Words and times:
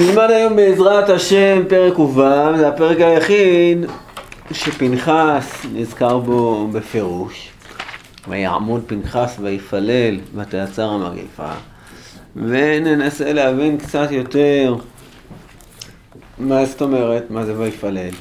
נלמד 0.00 0.30
היום 0.30 0.56
בעזרת 0.56 1.08
השם 1.08 1.62
פרק 1.68 1.98
ו', 1.98 2.56
זה 2.56 2.68
הפרק 2.68 3.00
היחיד 3.00 3.78
שפנחס 4.52 5.66
נזכר 5.72 6.18
בו 6.18 6.68
בפירוש. 6.72 7.50
ויעמוד 8.28 8.82
פנחס 8.86 9.36
ויפלל 9.40 10.18
ותעצר 10.34 10.90
המגפה. 10.90 11.52
וננסה 12.36 13.32
להבין 13.32 13.78
קצת 13.78 14.08
יותר 14.10 14.76
מה 16.38 16.66
זאת 16.66 16.82
אומרת, 16.82 17.30
מה 17.30 17.44
זה 17.44 17.58
ויפלל. 17.58 18.14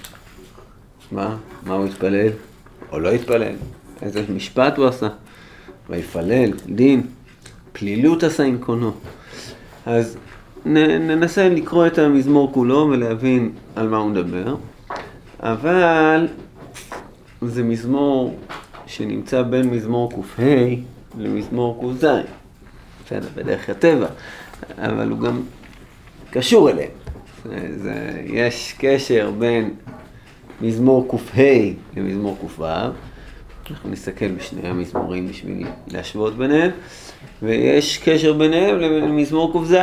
מה? 1.11 1.35
מה 1.65 1.73
הוא 1.73 1.85
התפלל? 1.85 2.29
או 2.91 2.99
לא 2.99 3.11
התפלל? 3.11 3.55
איזה 4.01 4.23
משפט 4.29 4.77
הוא 4.77 4.87
עשה? 4.87 5.07
ויפלל, 5.89 6.51
דין, 6.65 7.01
פלילות 7.73 8.23
עשה 8.23 8.43
עם 8.43 8.57
קונו. 8.57 8.91
אז 9.85 10.17
ננסה 10.65 11.49
לקרוא 11.49 11.87
את 11.87 11.97
המזמור 11.97 12.51
כולו 12.53 12.87
ולהבין 12.91 13.51
על 13.75 13.87
מה 13.87 13.97
הוא 13.97 14.09
מדבר, 14.09 14.55
אבל 15.39 16.27
זה 17.41 17.63
מזמור 17.63 18.39
שנמצא 18.87 19.41
בין 19.41 19.69
מזמור 19.69 20.11
ק"ה 20.11 20.41
למזמור 21.17 21.93
ק"ז, 21.93 22.05
בסדר, 23.05 23.27
בדרך 23.35 23.69
הטבע, 23.69 24.07
אבל 24.77 25.09
הוא 25.09 25.19
גם 25.19 25.41
קשור 26.29 26.69
אליהם. 26.69 26.89
זה, 27.77 28.21
יש 28.25 28.75
קשר 28.77 29.31
בין 29.39 29.73
מזמור 30.61 31.07
ק"ה 31.11 31.41
למזמור 31.97 32.37
ק"ו, 32.41 32.65
אנחנו 33.71 33.89
נסתכל 33.89 34.27
בשני 34.27 34.67
המזמורים 34.67 35.27
בשביל 35.27 35.67
להשוות 35.87 36.37
ביניהם, 36.37 36.71
ויש 37.43 37.97
קשר 37.97 38.33
ביניהם 38.33 38.77
למזמור 38.79 39.63
ק"ז. 39.63 39.75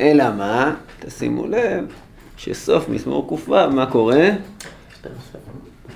אלא 0.00 0.24
מה? 0.36 0.74
תשימו 1.00 1.46
לב 1.46 1.84
שסוף 2.36 2.88
מזמור 2.88 3.28
ק"ו, 3.28 3.54
מה 3.70 3.86
קורה? 3.86 4.28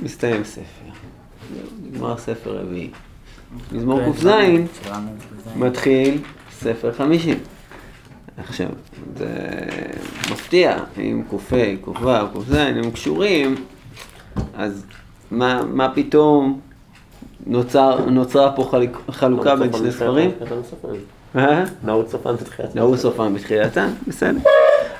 מסתיים 0.00 0.44
ספר. 0.44 0.62
נגמר 1.82 2.18
ספר 2.18 2.58
רביעי. 2.58 2.90
מזמור 3.72 4.00
ק"ז 4.12 4.28
מתחיל 5.56 6.18
ספר 6.52 6.92
חמישי. 6.92 7.34
עכשיו, 8.36 8.68
זה 9.16 9.28
מפתיע, 10.32 10.76
אם 10.98 11.22
ק"ה, 11.30 11.56
ק"ו, 11.84 11.92
ק"ז 12.34 12.52
הם 12.54 12.90
קשורים, 12.90 13.54
אז 14.54 14.84
מה, 15.30 15.62
מה 15.64 15.92
פתאום 15.94 16.60
נוצר, 17.46 18.04
נוצרה 18.10 18.52
פה 18.52 18.70
חלוקה 19.10 19.56
בין 19.56 19.72
שני 19.72 19.92
ספרים? 19.92 20.30
נעוץ 21.84 22.10
סופן 22.10 22.34
בתחילתן. 22.34 22.78
נעוץ 22.78 23.00
סופן 23.00 23.34
בתחילתן, 23.34 23.88
בסדר. 24.08 24.38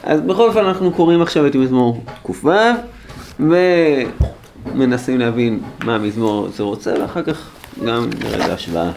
אז 0.02 0.20
בכל 0.20 0.48
אופן 0.48 0.64
אנחנו 0.64 0.92
קוראים 0.92 1.22
עכשיו 1.22 1.47
את 1.47 1.55
מזמור 1.55 2.00
ק"ו, 2.22 2.50
ומנסים 3.41 5.19
להבין 5.19 5.61
מה 5.84 5.94
המזמור 5.94 6.47
הזה 6.47 6.62
רוצה, 6.62 6.94
ואחר 7.00 7.22
כך 7.22 7.50
גם 7.84 8.11
נראה 8.24 8.44
את 8.44 8.50
ההשוואה 8.50 8.91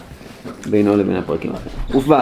בינו 0.70 0.96
לבין 0.96 1.16
הפרקים 1.16 1.52
האחרים. 1.52 2.02
ק"ו 2.02 2.14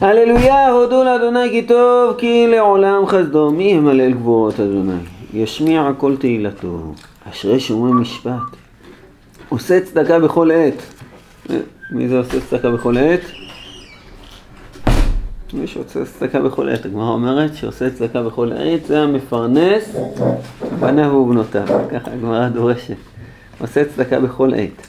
הללויה, 0.00 0.70
הודו 0.70 1.04
לאדוני 1.04 1.50
כי 1.50 1.62
טוב, 1.62 2.14
כי 2.18 2.46
לעולם 2.46 3.06
חסדו. 3.06 3.50
מי 3.50 3.64
ימלל 3.64 4.12
גבורות 4.12 4.60
אדוני? 4.60 4.92
ישמיע 5.34 5.90
כל 5.98 6.16
תהילתו, 6.16 6.92
אשרי 7.30 7.60
שומרי 7.60 7.92
משפט. 7.92 8.32
עושה 9.48 9.80
צדקה 9.80 10.18
בכל 10.18 10.50
עת. 10.50 10.82
מי 11.90 12.08
זה 12.08 12.18
עושה 12.18 12.40
צדקה 12.40 12.70
בכל 12.70 12.96
עת? 12.96 13.20
מי 15.54 15.66
שעושה 15.66 16.04
צדקה 16.04 16.40
בכל 16.40 16.68
עת, 16.68 16.86
הגמרא 16.86 17.08
אומרת 17.08 17.54
שעושה 17.54 17.90
צדקה 17.90 18.22
בכל 18.22 18.52
עת 18.52 18.86
זה 18.86 19.00
המפרנס 19.00 19.96
בניו 20.80 21.14
ובנותיו, 21.14 21.66
ככה 21.90 22.10
הגמרא 22.12 22.48
דורשת, 22.48 22.94
עושה 23.60 23.84
צדקה 23.84 24.20
בכל 24.20 24.54
עת. 24.54 24.86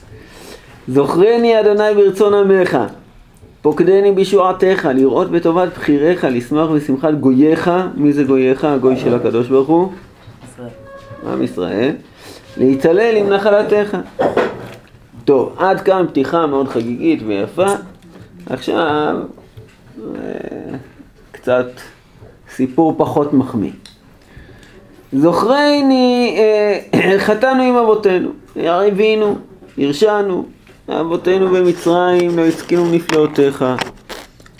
זוכרני 0.88 1.60
אדוני 1.60 1.94
ברצון 1.94 2.34
עמך, 2.34 2.78
פוקדני 3.62 4.12
בישועתך, 4.12 4.88
לראות 4.94 5.30
בטובת 5.30 5.68
בחיריך, 5.74 6.26
לשמח 6.30 6.68
בשמחת 6.68 7.14
גוייך, 7.14 7.70
מי 7.94 8.12
זה 8.12 8.24
גוייך? 8.24 8.64
הגוי 8.64 8.96
של 8.96 9.14
הקדוש 9.14 9.48
ברוך 9.48 9.68
הוא? 9.68 9.92
ישראל. 10.52 10.68
עם 11.32 11.42
ישראל. 11.42 11.92
להתעלל 12.56 13.16
עם 13.16 13.28
נחלתך. 13.28 13.96
טוב, 15.24 15.54
עד 15.58 15.80
כאן 15.80 16.06
פתיחה 16.08 16.46
מאוד 16.46 16.68
חגיגית 16.68 17.22
ויפה. 17.26 17.66
עכשיו 18.50 19.16
קצת 21.32 21.66
סיפור 22.50 22.94
פחות 22.98 23.32
מחמיא. 23.32 23.72
זוכרני, 25.12 26.36
אה, 26.38 27.18
חטאנו 27.26 27.62
עם 27.62 27.76
אבותינו, 27.76 28.30
הבינו, 28.56 29.36
הרשענו, 29.78 30.46
אבותינו 30.88 31.48
במצרים 31.48 32.36
לא 32.36 32.42
הסכימו 32.42 32.86
נפלאותיך, 32.92 33.64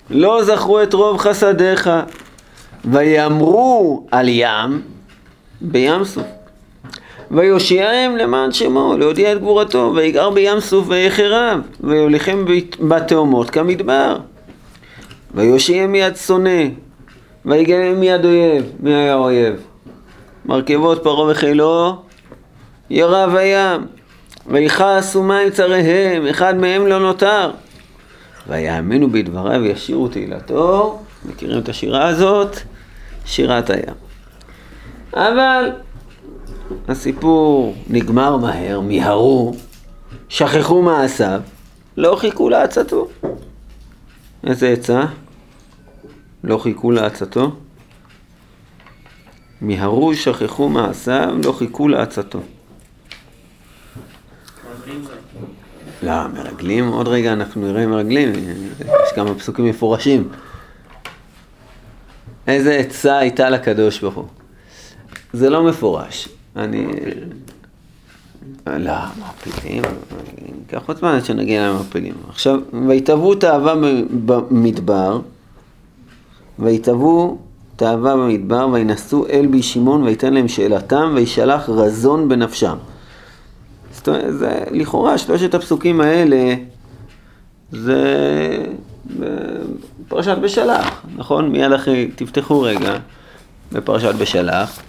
לא 0.09 0.43
זכרו 0.43 0.83
את 0.83 0.93
רוב 0.93 1.17
חסדיך, 1.17 1.89
ויאמרו 2.85 4.07
על 4.11 4.27
ים 4.29 4.81
בים 5.61 6.03
סוף. 6.05 6.25
ויושיעם 7.31 8.17
למען 8.17 8.51
שמו, 8.51 8.93
להודיע 8.97 9.31
את 9.31 9.37
גבורתו, 9.37 9.91
ויגר 9.95 10.29
בים 10.29 10.59
סוף 10.59 10.85
ויחרב, 10.89 11.59
ויוליכם 11.81 12.45
בתאומות 12.79 13.49
כמדבר. 13.49 14.17
ויושיע 15.33 15.87
מיד 15.87 16.15
שונא, 16.15 16.63
ויגלם 17.45 17.99
מיד 17.99 18.25
אויב. 18.25 18.71
מי 18.79 18.93
היה 18.93 19.15
אויב? 19.15 19.55
מרכבות 20.45 21.03
פרעה 21.03 21.31
וחילו, 21.31 22.01
ירב 22.89 23.35
הים. 23.35 23.87
ויכעסו 24.47 25.23
מים 25.23 25.49
צריהם, 25.49 26.27
אחד 26.27 26.57
מהם 26.57 26.87
לא 26.87 26.99
נותר. 26.99 27.51
ויאמינו 28.47 29.09
בדבריו 29.11 29.61
וישירו 29.61 30.07
תהילתו, 30.07 30.99
מכירים 31.25 31.59
את 31.59 31.69
השירה 31.69 32.07
הזאת? 32.07 32.57
שירת 33.25 33.69
הים. 33.69 33.95
אבל 35.13 35.71
הסיפור 36.87 37.75
נגמר 37.89 38.37
מהר, 38.37 38.79
מיהרו, 38.79 39.53
שכחו 40.29 40.81
מעשיו, 40.81 41.41
לא 41.97 42.15
חיכו 42.15 42.49
לעצתו. 42.49 43.07
איזה 44.47 44.69
עצה? 44.69 45.05
לא 46.43 46.57
חיכו 46.57 46.91
לעצתו? 46.91 47.55
מיהרו 49.61 50.15
שכחו 50.15 50.69
מעשיו, 50.69 51.35
לא 51.43 51.51
חיכו 51.51 51.87
לעצתו. 51.87 52.39
לא, 56.03 56.27
מרגלים, 56.27 56.87
עוד 56.87 57.07
רגע 57.07 57.33
אנחנו 57.33 57.61
נראה 57.61 57.87
מרגלים, 57.87 58.29
יש 58.79 59.11
כמה 59.15 59.35
פסוקים 59.35 59.65
מפורשים. 59.65 60.29
איזה 62.47 62.75
עצה 62.75 63.17
הייתה 63.17 63.49
לקדוש 63.49 63.99
ברוך 63.99 64.15
הוא? 64.15 64.27
זה 65.33 65.49
לא 65.49 65.63
מפורש. 65.63 66.29
אני... 66.55 66.87
לא, 68.67 68.93
מעפילים, 69.19 69.83
ייקח 70.59 70.81
עוד 70.87 70.97
זמן 70.97 71.09
עד 71.09 71.25
שנגיע 71.25 71.69
למעפילים. 71.69 72.13
עכשיו, 72.29 72.59
ויתבעו 72.87 73.35
תאווה 73.35 73.73
במדבר, 74.25 75.19
ויתבעו 76.59 77.37
תאווה 77.75 78.15
במדבר, 78.15 78.69
וינשאו 78.73 79.27
אל 79.27 79.47
בי 79.47 79.63
שמעון, 79.63 80.03
ויתן 80.03 80.33
להם 80.33 80.47
שאלתם, 80.47 81.13
וישלח 81.15 81.69
רזון 81.69 82.29
בנפשם. 82.29 82.77
זאת 83.91 84.07
אומרת, 84.07 84.37
זה, 84.37 84.63
לכאורה, 84.71 85.17
שלושת 85.17 85.53
הפסוקים 85.53 86.01
האלה, 86.01 86.55
זה 87.71 88.03
פרשת 90.07 90.37
בשלח, 90.37 91.01
נכון? 91.15 91.49
מיד 91.49 91.71
אחרי, 91.71 92.11
תפתחו 92.15 92.61
רגע 92.61 92.97
בפרשת 93.71 94.15
בשלח. 94.15 94.79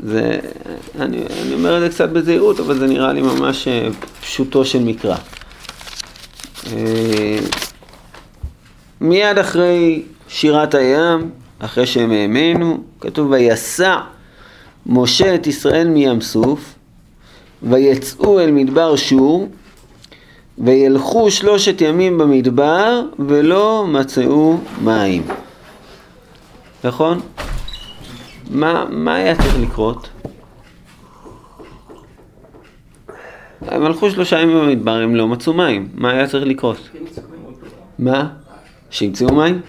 זה, 0.00 0.38
אני, 0.98 1.22
אני 1.42 1.54
אומר 1.54 1.76
את 1.76 1.80
זה 1.80 1.88
קצת 1.88 2.08
בזהירות, 2.08 2.60
אבל 2.60 2.78
זה 2.78 2.86
נראה 2.86 3.12
לי 3.12 3.22
ממש 3.22 3.68
אה, 3.68 3.88
פשוטו 4.20 4.64
של 4.64 4.82
מקרא. 4.82 5.16
אה, 6.72 7.38
מיד 9.00 9.38
אחרי 9.38 10.02
שירת 10.28 10.74
הים, 10.74 11.30
אחרי 11.58 11.86
שהם 11.86 12.10
האמינו, 12.10 12.78
כתוב 13.00 13.30
ויסע 13.30 13.96
משה 14.86 15.34
את 15.34 15.46
ישראל 15.46 15.88
מים 15.88 16.20
סוף, 16.20 16.74
ויצאו 17.62 18.40
אל 18.40 18.50
מדבר 18.50 18.96
שור, 18.96 19.48
וילכו 20.58 21.30
שלושת 21.30 21.80
ימים 21.80 22.18
במדבר, 22.18 23.02
ולא 23.18 23.84
מצאו 23.88 24.58
מים. 24.82 25.22
נכון? 26.84 27.20
מה, 28.50 28.84
מה 28.90 29.14
היה 29.14 29.36
צריך 29.36 29.56
לקרות? 29.60 30.08
הם 33.68 33.84
הלכו 33.84 34.10
שלושה 34.10 34.40
ימים 34.40 34.60
במדבר, 34.60 34.90
הם 34.90 35.14
לא 35.14 35.28
מצאו 35.28 35.52
מים. 35.52 35.88
מה 35.94 36.10
היה 36.12 36.26
צריך 36.28 36.44
לקרות? 36.46 36.88
מה? 37.98 38.28
שימצאו 38.90 39.34
מים? 39.34 39.60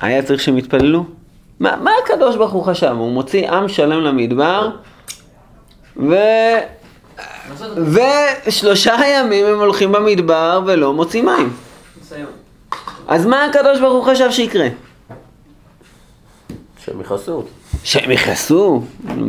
היה 0.00 0.22
צריך 0.22 0.40
שהם 0.40 0.58
יתפללו? 0.58 1.04
מה, 1.60 1.76
מה 1.76 1.90
הקדוש 2.04 2.36
ברוך 2.36 2.52
הוא 2.52 2.64
חשב? 2.64 2.94
הוא 2.98 3.12
מוציא 3.12 3.50
עם 3.50 3.68
שלם 3.68 4.00
למדבר, 4.00 4.70
ו... 5.96 6.14
ושלושה 8.46 8.94
ימים 9.14 9.46
הם 9.46 9.58
הולכים 9.58 9.92
במדבר 9.92 10.60
ולא 10.66 10.92
מוצאים 10.92 11.26
מים. 11.26 11.52
אז 13.08 13.26
מה 13.26 13.44
הקדוש 13.44 13.80
ברוך 13.80 14.06
הוא 14.06 14.12
חשב 14.12 14.30
שיקרה? 14.30 14.68
שהם 16.84 17.00
יכעסו. 17.00 17.44
שהם 17.84 18.10
יכעסו, 18.10 18.82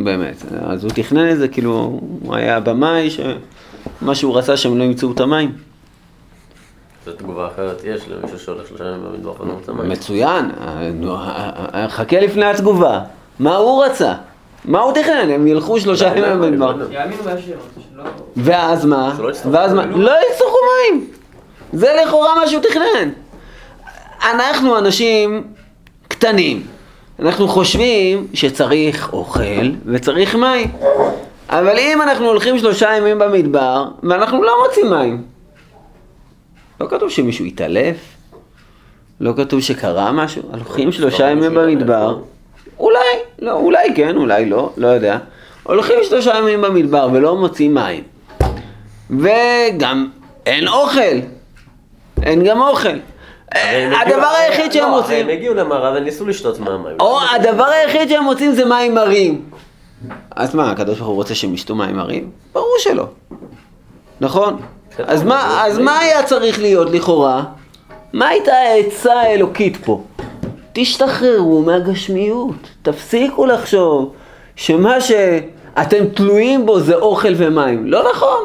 באמת. 0.04 0.42
אז 0.66 0.84
הוא 0.84 0.92
תכנן 0.94 1.30
את 1.30 1.38
זה, 1.38 1.48
כאילו, 1.48 2.00
הוא 2.22 2.34
היה 2.34 2.60
במאי, 2.60 3.10
שמה 3.10 4.14
שהוא 4.14 4.38
רצה 4.38 4.56
שהם 4.56 4.78
לא 4.78 4.84
ימצאו 4.84 5.12
את 5.12 5.20
המים. 5.20 5.52
זו 7.04 7.12
תגובה 7.12 7.46
אחרת 7.46 7.82
יש 7.84 8.08
למישהו 8.08 8.38
שהולך 8.38 8.70
ימים 8.80 9.04
במדבר 9.04 9.42
ולא 9.42 9.54
מוצא 9.54 9.72
מים. 9.72 9.88
מצוין, 9.88 10.50
אה, 10.60 10.90
אה, 11.08 11.50
אה, 11.74 11.88
חכה 11.88 12.20
לפני 12.20 12.44
התגובה. 12.44 13.00
מה 13.38 13.56
הוא 13.56 13.84
רצה? 13.84 14.14
מה 14.64 14.80
הוא 14.80 14.92
תכנן? 14.92 15.30
הם 15.30 15.46
ילכו 15.46 15.80
שלושה 15.80 16.06
ימים 16.16 16.40
במדבר. 16.40 16.92
יאמינו 16.92 17.22
בהשם, 17.22 17.50
שלא... 17.92 18.02
ואז 18.36 18.84
מה? 18.84 19.14
ואז 19.50 19.74
מה? 19.74 19.86
לא 19.86 20.12
יצטרכו 20.30 20.56
מים. 20.90 21.06
זה 21.72 21.96
לכאורה 22.02 22.34
מה 22.34 22.48
שהוא 22.48 22.62
תכנן. 22.62 23.10
אנחנו 24.22 24.78
אנשים 24.78 25.44
קטנים. 26.08 26.66
אנחנו 27.18 27.48
חושבים 27.48 28.26
שצריך 28.34 29.12
אוכל 29.12 29.70
וצריך 29.86 30.34
מים. 30.34 30.72
אבל 31.48 31.78
אם 31.78 32.02
אנחנו 32.02 32.26
הולכים 32.26 32.58
שלושה 32.58 32.96
ימים 32.96 33.18
במדבר 33.18 33.88
ואנחנו 34.02 34.42
לא 34.42 34.52
מוצאים 34.66 34.90
מים, 34.90 35.22
לא 36.80 36.86
כתוב 36.90 37.10
שמישהו 37.10 37.44
התעלף, 37.44 37.96
לא 39.20 39.32
כתוב 39.36 39.60
שקרה 39.60 40.12
משהו, 40.12 40.42
הולכים 40.52 40.92
שלושה 40.92 41.30
ימים 41.30 41.54
במדבר, 41.54 42.18
אולי, 42.78 42.98
לא, 43.38 43.52
אולי 43.52 43.94
כן, 43.94 44.16
אולי 44.16 44.46
לא, 44.46 44.72
לא 44.76 44.86
יודע. 44.86 45.18
הולכים 45.62 45.96
שלושה 46.02 46.38
ימים 46.38 46.62
במדבר 46.62 47.08
ולא 47.12 47.36
מוצאים 47.36 47.74
מים. 47.74 48.02
וגם 49.10 50.08
אין 50.46 50.68
אוכל. 50.68 51.16
אין 52.22 52.44
גם 52.44 52.60
אוכל. 52.60 52.98
הם 53.52 53.92
הדבר 54.06 54.26
היחיד 54.38 54.72
שהם 54.72 54.82
לא, 54.90 55.00
מוצאים, 55.00 55.26
הם 55.28 55.32
הגיעו 55.32 55.54
למערב 55.54 55.94
וניסו 55.96 56.26
לשתות 56.26 56.58
מהמים. 56.60 56.96
או 57.00 57.18
הדבר 57.34 57.64
היחיד 57.64 58.08
שהם 58.08 58.24
מוצאים 58.24 58.52
זה 58.52 58.64
מים 58.64 58.94
מרים. 58.94 59.42
אז 60.36 60.54
מה, 60.54 60.70
הקדוש 60.70 60.98
ברוך 60.98 61.08
הוא 61.08 61.16
רוצה 61.16 61.34
שהם 61.34 61.54
ישתו 61.54 61.74
מים 61.74 61.96
מרים? 61.96 62.30
ברור 62.52 62.74
שלא. 62.78 63.06
נכון? 64.20 64.56
בסדר, 64.90 65.04
אז 65.08 65.22
מה, 65.22 65.44
אבל 65.46 65.70
אז 65.70 65.74
זה- 65.74 65.82
מה 65.82 65.98
היה 65.98 66.22
צריך 66.22 66.60
להיות 66.60 66.90
לכאורה? 66.90 67.44
מה 68.12 68.28
הייתה 68.28 68.52
העצה 68.52 69.12
האלוקית 69.14 69.76
פה? 69.84 70.02
תשתחררו 70.72 71.62
מהגשמיות, 71.62 72.54
תפסיקו 72.82 73.46
לחשוב 73.46 74.12
שמה 74.56 75.00
שאתם 75.00 76.04
תלויים 76.14 76.66
בו 76.66 76.80
זה 76.80 76.94
אוכל 76.94 77.32
ומים. 77.36 77.86
לא 77.86 78.10
נכון. 78.14 78.38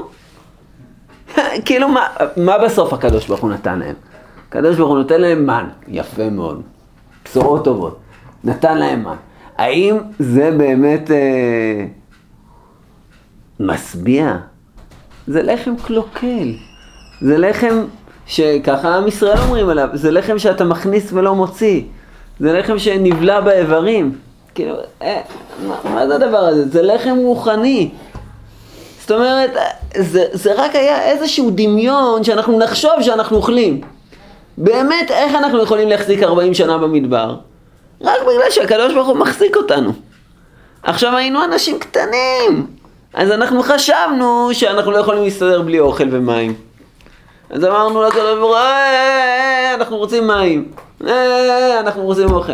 כאילו 1.66 1.88
מה, 1.88 2.08
מה 2.38 2.58
בסוף 2.58 2.94
הקדוש 2.94 3.28
ברוך 3.28 3.40
הוא 3.42 3.50
נתן 3.50 3.80
להם? 3.80 3.96
הקדוש 4.50 4.76
ברוך 4.78 4.90
הוא 4.90 4.98
נותן 4.98 5.22
להם 5.22 5.46
מן, 5.46 5.68
יפה 5.88 6.30
מאוד, 6.30 6.62
בשורות 7.26 7.64
טובות, 7.64 8.00
נתן 8.44 8.78
להם 8.78 9.04
מן. 9.04 9.16
האם 9.58 9.98
זה 10.20 10.52
באמת 10.58 11.12
אה, 11.12 11.86
משביע? 13.60 14.36
זה 15.28 15.44
לחם 15.44 15.74
קלוקל, 15.86 16.54
זה 17.22 17.38
לחם 17.38 17.84
שככה 18.28 18.96
עם 18.96 19.08
ישראל 19.08 19.38
אומרים 19.38 19.70
עליו, 19.70 19.88
זה 19.94 20.12
לחם 20.12 20.40
שאתה 20.40 20.64
מכניס 20.64 21.14
ולא 21.14 21.36
מוציא, 21.36 21.82
זה 22.40 22.54
לחם 22.54 22.80
שנבלע 22.80 23.42
באיברים. 23.42 24.16
כאילו, 24.56 24.76
אה, 25.02 25.22
מה, 25.68 25.76
מה 25.84 26.08
זה 26.08 26.16
הדבר 26.16 26.38
הזה? 26.38 26.70
זה 26.70 26.82
לחם 26.82 27.16
רוחני. 27.18 27.90
זאת 29.02 29.12
אומרת, 29.12 29.52
זה, 29.98 30.26
זה 30.32 30.54
רק 30.56 30.76
היה 30.76 31.04
איזשהו 31.04 31.52
דמיון 31.56 32.24
שאנחנו 32.24 32.60
נחשוב 32.60 32.92
שאנחנו 33.02 33.38
אוכלים. 33.38 33.82
באמת, 34.62 35.12
איך 35.12 35.36
אנחנו 35.36 35.64
יכולים 35.64 35.90
להחזיק 35.90 36.24
40 36.24 36.54
שנה 36.54 36.78
במדבר? 36.78 37.36
רק 38.02 38.22
בגלל 38.22 38.50
שהקדוש 38.52 38.94
ברוך 38.94 39.08
הוא 39.08 39.18
מחזיק 39.18 39.56
אותנו. 39.56 39.92
עכשיו 40.84 41.18
היינו 41.18 41.44
אנשים 41.44 41.80
קטנים, 41.80 42.68
אז 43.14 43.32
אנחנו 43.32 43.64
חשבנו 43.64 44.50
שאנחנו 44.54 44.92
לא 44.92 44.98
יכולים 44.98 45.24
להסתדר 45.24 45.62
בלי 45.62 45.80
אוכל 45.80 46.04
ומים. 46.12 46.54
אז 47.50 47.66
אמרנו 47.66 48.04
לקדוש 48.04 48.38
ברוך 48.38 48.50
הוא, 48.50 48.58
"אה, 48.58 49.76
אנחנו 49.76 49.98
רוצים 49.98 50.28
מים, 50.28 50.72
אה, 51.08 51.80
אנחנו 51.80 52.04
רוצים 52.04 52.32
אוכל. 52.32 52.54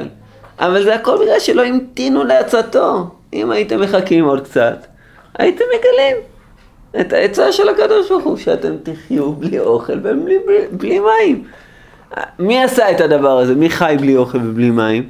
אבל 0.60 0.84
זה 0.84 0.96
הכל 0.96 1.18
בגלל 1.22 1.40
שלא 1.40 1.66
המתינו 1.66 2.24
לעצתו. 2.24 3.08
אם 3.34 3.52
הייתם 3.52 3.82
מחכים 3.82 4.26
עוד 4.26 4.42
קצת, 4.42 4.86
הייתם 5.40 5.66
מגלים 5.78 6.18
את 7.00 7.14
העצה 7.14 7.52
של 7.52 7.70
הקדוש 7.70 8.10
ברוך 8.10 8.24
הוא, 8.24 8.38
שאתם 8.38 8.76
תחיו 8.84 9.32
בלי 9.32 9.60
אוכל 9.60 10.00
ובלי 10.04 10.40
בלי, 10.46 10.68
בלי 10.72 11.00
מים. 11.00 11.44
מי 12.40 12.64
עשה 12.64 12.92
את 12.92 13.02
הדבר 13.02 13.38
הזה? 13.38 13.56
מי 13.56 13.70
חי 13.70 13.96
בלי 14.00 14.18
אוכל 14.18 14.38
ובלי 14.38 14.72
מים? 14.72 15.10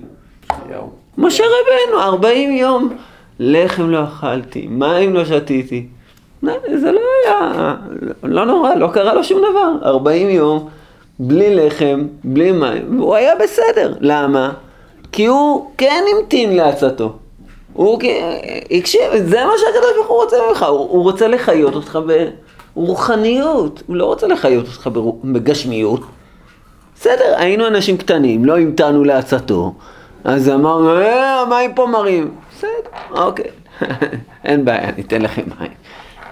משה 1.17 1.43
רבנו, 1.43 2.01
40 2.01 2.51
יום 2.51 2.93
לחם 3.39 3.89
לא 3.89 4.03
אכלתי, 4.03 4.67
מים 4.69 5.13
לא 5.13 5.25
שתיתי. 5.25 5.85
זה 6.75 6.91
לא 6.91 6.99
היה, 7.25 7.75
לא 8.23 8.45
נורא, 8.45 8.75
לא 8.75 8.87
קרה 8.93 9.13
לו 9.13 9.23
שום 9.23 9.39
דבר. 9.51 9.87
40 9.89 10.29
יום, 10.29 10.69
בלי 11.19 11.55
לחם, 11.55 12.03
בלי 12.23 12.51
מים, 12.51 12.99
והוא 12.99 13.15
היה 13.15 13.33
בסדר. 13.43 13.93
למה? 13.99 14.53
כי 15.11 15.25
הוא 15.25 15.71
כן 15.77 16.03
המתין 16.15 16.55
לעצתו. 16.55 17.13
הוא 17.73 17.99
כ- 17.99 18.05
הקשיב, 18.71 19.01
זה 19.25 19.45
מה 19.45 19.51
שהקדוש 19.57 19.91
ברוך 19.95 20.07
הוא 20.07 20.23
רוצה 20.23 20.37
ממך, 20.49 20.63
הוא, 20.63 20.79
הוא 20.79 21.03
רוצה 21.03 21.27
לחיות 21.27 21.75
אותך 21.75 21.99
ברוחניות, 22.75 23.83
הוא 23.87 23.95
לא 23.95 24.05
רוצה 24.05 24.27
לחיות 24.27 24.65
אותך 24.65 24.89
בגשמיות. 25.23 25.99
בסדר, 27.05 27.33
היינו 27.37 27.67
אנשים 27.67 27.97
קטנים, 27.97 28.45
לא 28.45 28.57
המתנו 28.57 29.03
לעצתו, 29.03 29.73
אז 30.23 30.49
אמרנו, 30.49 30.97
אה, 30.97 31.41
המים 31.41 31.73
פה 31.75 31.85
מרים. 31.85 32.31
בסדר, 32.51 32.69
אוקיי, 33.11 33.45
אין 34.45 34.65
בעיה, 34.65 34.91
ניתן 34.97 35.21
לכם 35.21 35.41
מים. 35.59 35.71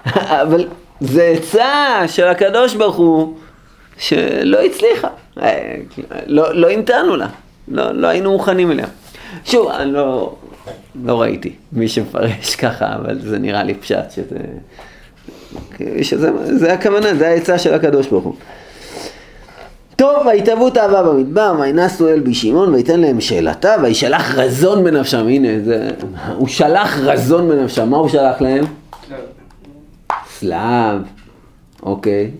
אבל 0.42 0.68
זה 1.00 1.22
עצה 1.22 2.02
של 2.06 2.28
הקדוש 2.28 2.74
ברוך 2.74 2.96
הוא, 2.96 3.34
שלא 3.98 4.62
הצליחה, 4.62 5.08
אה, 5.42 5.76
לא, 6.26 6.54
לא 6.54 6.70
המתנו 6.70 7.16
לה, 7.16 7.28
לא, 7.68 7.92
לא 7.92 8.06
היינו 8.06 8.32
מוכנים 8.32 8.70
אליה. 8.70 8.86
שוב, 9.44 9.68
אני 9.68 9.92
לא, 9.92 10.34
לא 11.04 11.20
ראיתי 11.20 11.52
מי 11.72 11.88
שמפרש 11.88 12.56
ככה, 12.62 12.94
אבל 12.94 13.20
זה 13.20 13.38
נראה 13.38 13.62
לי 13.62 13.74
פשט, 13.74 14.10
שזה, 14.10 14.38
שזה 16.02 16.58
זה 16.58 16.72
הכוונה, 16.72 17.14
זה 17.14 17.28
העצה 17.28 17.58
של 17.58 17.74
הקדוש 17.74 18.06
ברוך 18.06 18.24
הוא. 18.24 18.34
טוב, 19.96 20.26
ויתהוו 20.26 20.70
תאווה 20.70 21.02
במדבר, 21.02 21.54
וינסו 21.60 22.08
אל 22.08 22.20
בי 22.20 22.34
שמעון, 22.34 22.74
ויתן 22.74 23.00
להם 23.00 23.20
שאלתה, 23.20 23.74
וישלח 23.82 24.34
רזון 24.34 24.84
בנפשם. 24.84 25.28
הנה, 25.28 25.48
זה... 25.64 25.90
הוא 26.36 26.48
שלח 26.48 26.98
רזון 26.98 27.48
בנפשם. 27.48 27.90
מה 27.90 27.96
הוא 27.96 28.08
שלח 28.08 28.40
להם? 28.40 28.64
סלב, 30.28 31.02
אוקיי, 31.82 32.30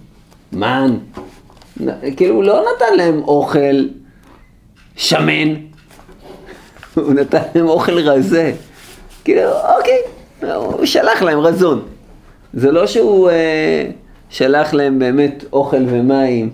מן. 0.52 0.96
כאילו, 2.16 2.34
הוא 2.34 2.44
לא 2.44 2.64
נתן 2.76 2.96
להם 2.96 3.22
אוכל 3.22 3.86
שמן, 4.96 5.54
הוא 6.94 7.14
נתן 7.14 7.38
להם 7.54 7.68
אוכל 7.68 7.98
רזה. 7.98 8.52
כאילו, 9.24 9.42
אוקיי, 9.76 9.98
הוא 10.54 10.86
שלח 10.86 11.22
להם 11.22 11.38
רזון. 11.38 11.82
זה 12.54 12.72
לא 12.72 12.86
שהוא 12.86 13.30
אה, 13.30 13.86
שלח 14.30 14.74
להם 14.74 14.98
באמת 14.98 15.44
אוכל 15.52 15.84
ומים. 15.88 16.50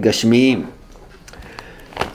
גשמיים. 0.00 0.66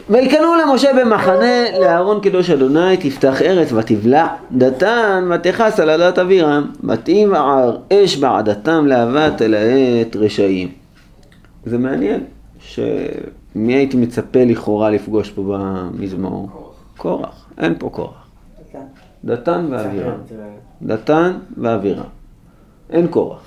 ויקנו 0.09 0.55
למשה 0.55 0.89
במחנה 0.93 1.79
לאהרון 1.79 2.21
קדוש 2.21 2.49
אדוני 2.49 2.97
תפתח 2.97 3.41
ארץ 3.41 3.71
ותבלע 3.71 4.27
דתן 4.51 5.29
ותכס 5.35 5.79
על 5.79 5.89
עדת 5.89 6.19
אבירם 6.19 6.71
ותבער 6.83 7.77
אש 7.93 8.17
בעדתם 8.17 8.87
להבה 8.87 9.31
תלהט 9.31 10.15
רשעים. 10.15 10.71
זה 11.65 11.77
מעניין 11.77 12.23
שמי 12.59 13.73
הייתי 13.73 13.97
מצפה 13.97 14.43
לכאורה 14.43 14.89
לפגוש 14.89 15.29
פה 15.29 15.43
במזמור? 15.47 16.49
קורח. 16.97 17.45
אין 17.57 17.75
פה 17.79 17.89
קורח. 17.89 18.27
דתן 19.25 19.67
ואבירם. 19.71 20.17
דתן 20.81 21.31
ואבירם. 21.57 22.03
אין 22.89 23.07
קורח. 23.07 23.41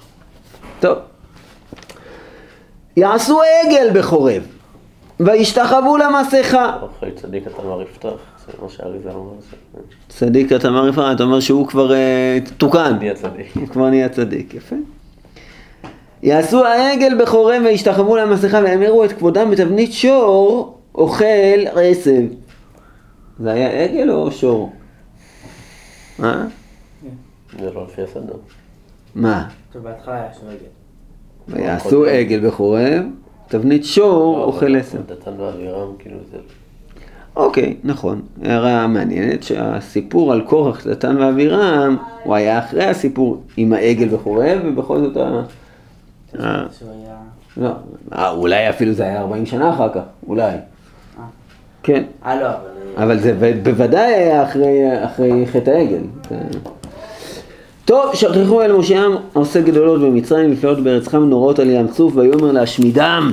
טוב. 0.80 0.98
יעשו 2.96 3.40
עגל 3.42 4.00
בחורב, 4.00 4.42
וישתחוו 5.20 5.96
למסכה. 5.96 6.76
אוכל 6.82 7.10
צדיק 7.10 7.46
אתה 7.46 7.62
מר 7.62 7.82
יפתח, 7.82 8.08
זה 8.46 8.52
מה 8.62 8.68
שהאריזה 8.68 9.10
אומר. 9.12 9.32
צדיק 10.08 10.52
אתה 10.52 10.68
אמר 10.68 10.88
יפה, 10.88 11.12
אתה 11.12 11.22
אומר 11.22 11.40
שהוא 11.40 11.66
כבר 11.66 11.92
אה, 11.92 12.38
תוקן. 12.58 12.96
נהיה 12.98 13.14
צדיק. 13.14 13.52
כבר 13.72 13.90
נהיה 13.90 14.08
צדיק, 14.08 14.54
יפה. 14.54 14.76
יעשו 16.22 16.64
העגל 16.64 17.22
בחורם 17.22 17.64
וישתחוו 17.64 18.16
למסכה 18.16 18.60
והמירו 18.64 19.04
את 19.04 19.12
כבודם 19.12 19.50
בתבנית 19.50 19.92
שור 19.92 20.78
אוכל 20.94 21.66
עשב. 21.74 22.22
זה 23.40 23.52
היה 23.52 23.84
עגל 23.84 24.10
או 24.10 24.32
שור? 24.32 24.72
אה? 26.22 26.44
זה 27.60 27.72
לא 27.72 27.84
לפי 27.84 28.02
הסדר. 28.02 28.36
מה? 29.14 29.48
טוב, 29.72 29.82
בהתחלה 29.82 30.14
היה 30.14 30.28
שרגל. 30.40 30.75
ויעשו 31.48 32.04
עגל 32.04 32.48
בחורב, 32.48 33.02
תבנית 33.48 33.84
שור 33.84 34.44
אוכל 34.44 34.76
עשב. 34.76 34.98
דתן 35.06 35.40
ואבירם, 35.40 35.88
כאילו 35.98 36.16
זה... 36.30 36.38
אוקיי, 37.36 37.76
נכון. 37.84 38.22
הערה 38.42 38.86
מעניינת 38.86 39.42
שהסיפור 39.42 40.32
על 40.32 40.40
קורח, 40.40 40.86
דתן 40.86 41.16
ואבירם, 41.16 41.96
הוא 42.22 42.34
היה 42.34 42.58
אחרי 42.58 42.84
הסיפור 42.84 43.42
עם 43.56 43.72
העגל 43.72 44.08
בחורב, 44.08 44.58
ובכל 44.64 45.00
זאת 45.00 45.16
ה... 45.16 45.42
לא, 47.56 47.70
אה, 48.12 48.30
אולי 48.30 48.70
אפילו 48.70 48.92
זה 48.92 49.02
היה 49.02 49.20
40 49.20 49.46
שנה 49.46 49.70
אחר 49.74 49.88
כך, 49.88 50.00
אולי. 50.28 50.52
כן, 51.82 52.04
אה, 52.26 52.40
לא, 52.40 52.48
אבל... 52.48 52.58
אבל 52.96 53.18
זה 53.18 53.52
בוודאי 53.62 54.14
היה 54.14 54.42
אחרי, 54.42 55.04
אחרי 55.04 55.46
חטא 55.46 55.70
העגל. 55.70 56.02
טוב, 57.87 58.14
שכחו 58.14 58.62
אל 58.62 58.73
משה 58.73 59.05
עושה 59.33 59.61
גדולות 59.61 60.00
במצרים, 60.00 60.50
נפלאות 60.50 60.81
בארץ 60.81 61.09
חם 61.09 61.23
נורות 61.23 61.59
על 61.59 61.71
ים 61.71 61.88
סוף, 61.88 62.16
ויאמר 62.16 62.52
להשמידם. 62.52 63.33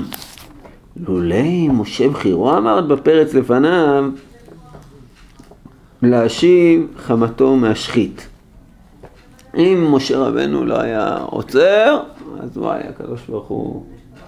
לולי 1.08 1.68
משה 1.68 2.10
בחירו 2.10 2.58
אמרת 2.58 2.88
בפרץ 2.88 3.34
לפניו, 3.34 4.06
להשיב 6.02 6.88
חמתו 6.98 7.56
מהשחית. 7.56 8.28
אם 9.58 9.88
משה 9.92 10.18
רבנו 10.18 10.66
לא 10.66 10.82
היה 10.82 11.18
עוצר, 11.26 12.00
אז 12.40 12.58
וואי, 12.58 12.82
הקדוש 12.90 13.22
ברוך 13.30 13.48
הוא 13.48 13.84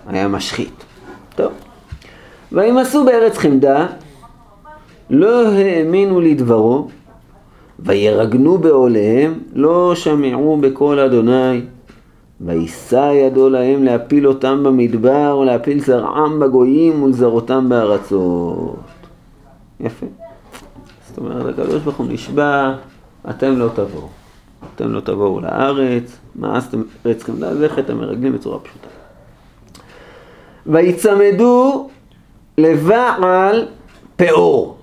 היה 0.07 0.27
משחית. 0.27 0.83
טוב. 1.35 1.51
וימסו 2.51 3.05
בארץ 3.05 3.37
חמדה, 3.37 3.87
לא 5.09 5.47
האמינו 5.47 6.21
לדברו, 6.21 6.87
וירגנו 7.79 8.57
בעוליהם, 8.57 9.39
לא 9.53 9.95
שמיעו 9.95 10.57
בקול 10.61 10.99
אדוני, 10.99 11.61
וישא 12.41 13.11
ידו 13.13 13.49
להם 13.49 13.83
להפיל 13.83 14.27
אותם 14.27 14.63
במדבר, 14.63 15.37
ולהפיל 15.41 15.79
זרעם 15.79 16.39
בגויים 16.39 17.03
ולזרותם 17.03 17.69
בארצות. 17.69 18.75
יפה. 19.79 20.05
זאת 21.07 21.17
אומרת, 21.17 21.59
הקדוש 21.59 21.81
ברוך 21.81 21.97
הוא 21.97 22.07
נשבע, 22.09 22.73
אתם 23.29 23.59
לא 23.59 23.67
תבואו. 23.75 24.07
אתם 24.75 24.93
לא 24.93 24.99
תבואו 24.99 25.39
לארץ, 25.39 26.17
מאסתם 26.35 26.81
ארץ 27.05 27.23
חמדה, 27.23 27.55
זה 27.55 27.69
חטא 27.69 27.91
המרגלים 27.91 28.33
בצורה 28.33 28.59
פשוטה. 28.59 28.87
ויצמדו 30.67 31.89
לבעל 32.57 33.65
פאור. 34.15 34.74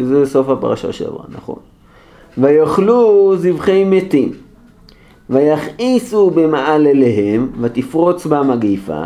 שזה 0.00 0.26
סוף 0.26 0.48
הפרשה 0.48 0.92
שעברה, 0.92 1.24
נכון. 1.28 1.58
ויאכלו 2.38 3.32
זבחי 3.36 3.84
מתים, 3.84 4.32
ויכעיסו 5.30 6.30
במעל 6.30 6.86
אליהם, 6.86 7.50
ותפרוץ 7.60 8.26
בה 8.26 8.42
מגיפה, 8.42 9.02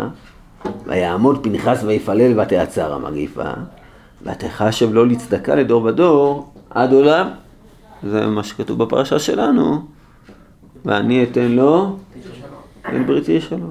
ויעמוד 0.87 1.43
פנחס 1.43 1.83
ויפלל 1.87 2.41
ותעצר 2.41 2.93
המגיפה, 2.93 3.51
ותחשב 4.23 4.93
לו 4.93 5.05
לצדקה 5.05 5.55
לדור 5.55 5.85
ודור 5.85 6.53
עד 6.71 6.93
עולם. 6.93 7.29
זה 8.03 8.27
מה 8.27 8.43
שכתוב 8.43 8.83
בפרשה 8.83 9.19
שלנו. 9.19 9.83
ואני 10.85 11.23
אתן 11.23 11.53
לו 11.53 11.97
את 12.83 13.07
בריתי 13.07 13.41
שלום. 13.41 13.71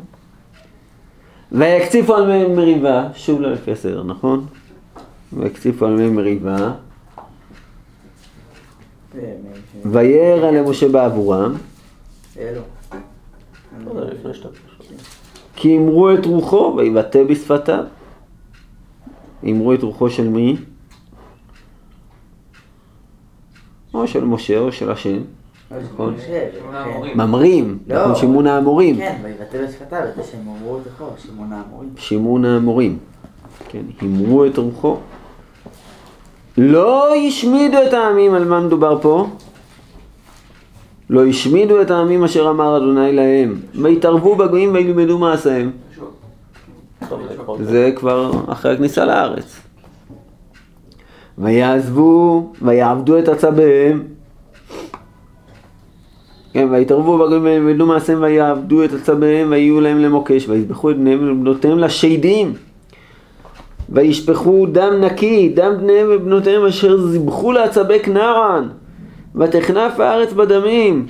ויקציפו 1.51 2.15
על 2.15 2.27
מי 2.27 2.55
מריבה, 2.55 3.07
שוב 3.15 3.41
לא 3.41 3.51
לפי 3.51 3.71
הסדר, 3.71 4.03
נכון? 4.03 4.45
ויקציפו 5.33 5.85
על 5.85 5.95
מי 5.95 6.09
מריבה, 6.09 6.71
וירא 9.85 10.51
למשה 10.51 10.89
בעבורם. 10.89 11.55
לא. 12.37 12.61
כי 15.55 15.77
אמרו 15.77 16.13
את 16.13 16.25
רוחו 16.25 16.73
ויבטא 16.77 17.23
בשפתיו. 17.23 17.83
אמרו 19.43 19.73
את 19.73 19.83
רוחו 19.83 20.09
של 20.09 20.29
מי? 20.29 20.57
או 23.93 24.07
של 24.07 24.23
משה 24.23 24.59
או 24.59 24.71
של 24.71 24.91
השם. 24.91 25.19
נכון. 25.83 26.15
כן. 26.27 26.47
ממרים, 27.15 27.79
לא. 27.87 28.01
נכון, 28.01 28.15
שימון 28.15 28.47
האמורים. 28.47 28.97
כן, 28.97 29.21
ויבטא 29.23 29.65
בשפתיו 29.67 29.99
את 30.09 30.15
זה 30.15 30.23
שהם 30.23 30.47
אמרו 30.47 30.77
את 30.77 30.87
הכל, 30.87 31.05
שמעון 31.17 31.53
האמורים. 31.53 31.89
שימון 31.97 32.45
האמורים. 32.45 32.97
כן, 33.69 33.83
אמרו 34.03 34.45
את 34.45 34.57
רוחו. 34.57 34.97
לא 36.57 37.15
השמידו 37.15 37.77
את 37.87 37.93
העמים, 37.93 38.33
על 38.33 38.45
מה 38.45 38.59
מדובר 38.59 39.01
פה? 39.01 39.27
לא 41.09 41.25
השמידו 41.25 41.81
את 41.81 41.91
העמים 41.91 42.23
אשר 42.23 42.49
אמר 42.49 42.77
אדוני 42.77 43.13
להם, 43.13 43.55
ויתערבו 43.75 44.35
בגויים 44.35 44.73
וילמדו 44.73 45.17
מעשיהם. 45.17 45.71
זה 47.59 47.91
כבר 47.95 48.31
אחרי 48.47 48.73
הכניסה 48.73 49.05
לארץ. 49.05 49.61
ויעזבו, 51.37 52.51
ויעבדו 52.61 53.19
את 53.19 53.27
עצביהם. 53.27 54.03
כן, 56.53 56.67
ויתערבו 56.71 57.17
בגויים 57.17 57.43
וילמדו 57.43 57.85
מעשיהם 57.85 58.21
ויעבדו 58.21 58.83
את 58.83 58.93
עצביהם 58.93 59.51
ויהיו 59.51 59.81
להם 59.81 59.99
למוקש 59.99 60.49
ויזבחו 60.49 60.91
את 60.91 60.97
בניהם 60.97 61.31
ובנותיהם 61.31 61.79
לשדים. 61.79 62.53
וישפכו 63.91 64.65
דם 64.71 64.93
נקי, 65.01 65.49
דם 65.55 65.73
בניהם 65.77 66.07
ובנותיהם 66.11 66.65
אשר 66.65 66.97
זבחו 66.97 67.51
לעצבי 67.51 67.99
כנען. 67.99 68.63
ותכנף 69.35 69.99
הארץ 69.99 70.33
בדמים. 70.33 71.05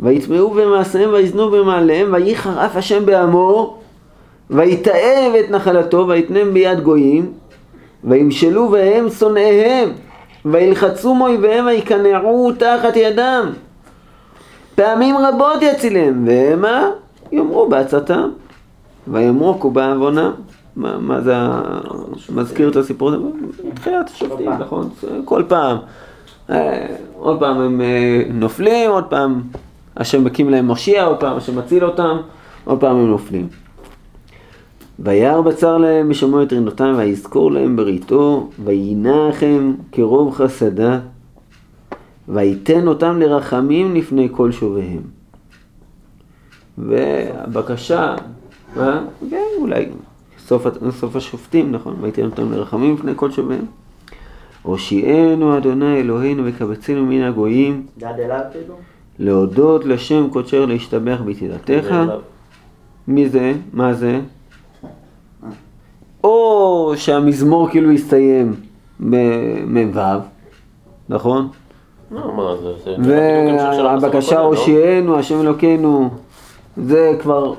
ויטמעו 0.00 0.50
במעשיהם 0.50 1.10
ויזנו 1.12 1.50
במעליהם 1.50 2.12
וייחר 2.12 2.66
אף 2.66 2.76
השם 2.76 3.06
בעמו. 3.06 3.78
ויתעב 4.50 5.34
את 5.40 5.50
נחלתו 5.50 6.08
ויתנם 6.08 6.54
ביד 6.54 6.80
גויים, 6.80 7.32
וימשלו 8.04 8.68
בהם 8.68 9.10
שונאיהם, 9.10 9.88
וילחצו 10.44 11.14
מאויביהם 11.14 11.66
ויקנעו 11.66 12.52
תחת 12.58 12.96
ידם. 12.96 13.50
פעמים 14.74 15.16
רבות 15.16 15.62
יצילם, 15.62 16.26
והמה 16.26 16.90
יאמרו 17.32 17.68
בעצתם, 17.68 18.30
ויאמרו 19.08 19.70
בעוונם. 19.70 20.30
מה, 20.78 20.98
מה 20.98 21.20
זה, 21.20 21.34
מזכיר 22.34 22.68
את 22.70 22.76
הסיפור 22.76 23.08
הזה? 23.08 23.16
תחילת 23.74 24.10
השופטים, 24.10 24.50
נכון? 24.50 24.88
כל 25.24 25.42
פעם. 25.48 25.76
אה, 26.50 26.96
עוד 27.14 27.40
פעם 27.40 27.60
הם 27.60 27.80
אה, 27.80 28.22
נופלים, 28.32 28.90
עוד 28.90 29.04
פעם 29.04 29.42
השם 29.96 30.24
מקים 30.24 30.50
להם 30.50 30.66
מושיע, 30.66 31.04
עוד 31.04 31.20
פעם 31.20 31.36
השם 31.36 31.58
מציל 31.58 31.84
אותם, 31.84 32.16
עוד 32.64 32.80
פעם 32.80 32.96
הם 32.96 33.06
נופלים. 33.06 33.48
וירא 34.98 35.40
בצר 35.40 35.78
להם 35.78 36.10
ושמעו 36.10 36.42
את 36.42 36.52
רינותם 36.52 36.94
ויזכור 36.96 37.52
להם 37.52 37.76
בריתו 37.76 38.50
וינחם 38.64 39.74
כרוב 39.92 40.34
חסדה 40.34 40.98
ויתן 42.28 42.88
אותם 42.88 43.20
לרחמים 43.20 43.94
לפני 43.94 44.28
כל 44.32 44.52
שוביהם. 44.52 45.02
והבקשה, 46.78 48.14
מה? 48.76 49.04
כן, 49.30 49.44
אולי 49.58 49.86
סוף, 50.48 50.66
סוף 50.90 51.16
השופטים, 51.16 51.72
נכון? 51.72 51.96
ויתן 52.00 52.24
אותם 52.24 52.52
לרחמים 52.52 52.94
לפני 52.94 53.12
כל 53.16 53.30
שוביהם. 53.30 53.64
הושיענו 54.62 55.56
אדוני 55.56 56.00
אלוהינו 56.00 56.42
וקבצנו 56.46 57.06
מן 57.06 57.22
הגויים 57.22 57.86
דד 57.98 58.14
אליו 58.18 58.40
כאילו? 58.52 58.74
להודות 59.18 59.84
לשם 59.84 60.28
קודשר 60.32 60.66
להשתבח 60.66 61.18
בתהילתך. 61.26 61.94
מי 63.08 63.28
זה? 63.28 63.52
מה 63.72 63.94
זה? 63.94 64.20
או 66.24 66.92
שהמזמור 66.96 67.70
כאילו 67.70 67.90
הסתיים 67.90 68.54
במ"ו, 69.00 70.00
נכון? 71.08 71.48
לא, 72.10 72.48
והבקשה 73.82 74.34
לא? 74.34 74.40
הושיענו, 74.40 75.18
השם 75.18 75.40
אלוקינו, 75.40 76.10
זה 76.86 77.12
כבר 77.20 77.54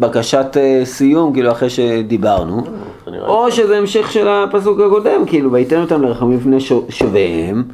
בקשת 0.00 0.56
אה, 0.56 0.80
סיום, 0.84 1.32
כאילו 1.32 1.52
אחרי 1.52 1.70
שדיברנו. 1.70 2.62
או 3.26 3.52
שזה 3.52 3.78
המשך 3.78 4.12
של 4.12 4.28
הפסוק 4.28 4.78
הקודם, 4.80 5.26
כאילו, 5.26 5.52
ויתן 5.52 5.80
אותם 5.80 6.02
לרחמים 6.02 6.38
לפני 6.38 6.60
שו- 6.60 6.86
שוביהם, 6.88 7.64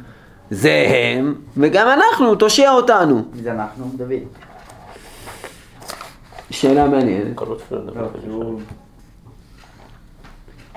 זה 0.51 0.85
הם, 0.89 1.35
וגם 1.57 1.87
אנחנו, 1.87 2.35
תושיע 2.35 2.71
אותנו. 2.71 3.21
זה 3.43 3.51
אנחנו? 3.51 3.91
דוד. 3.97 4.11
שאלה 6.49 6.87
מעניינת, 6.87 7.41
לא. 7.41 7.57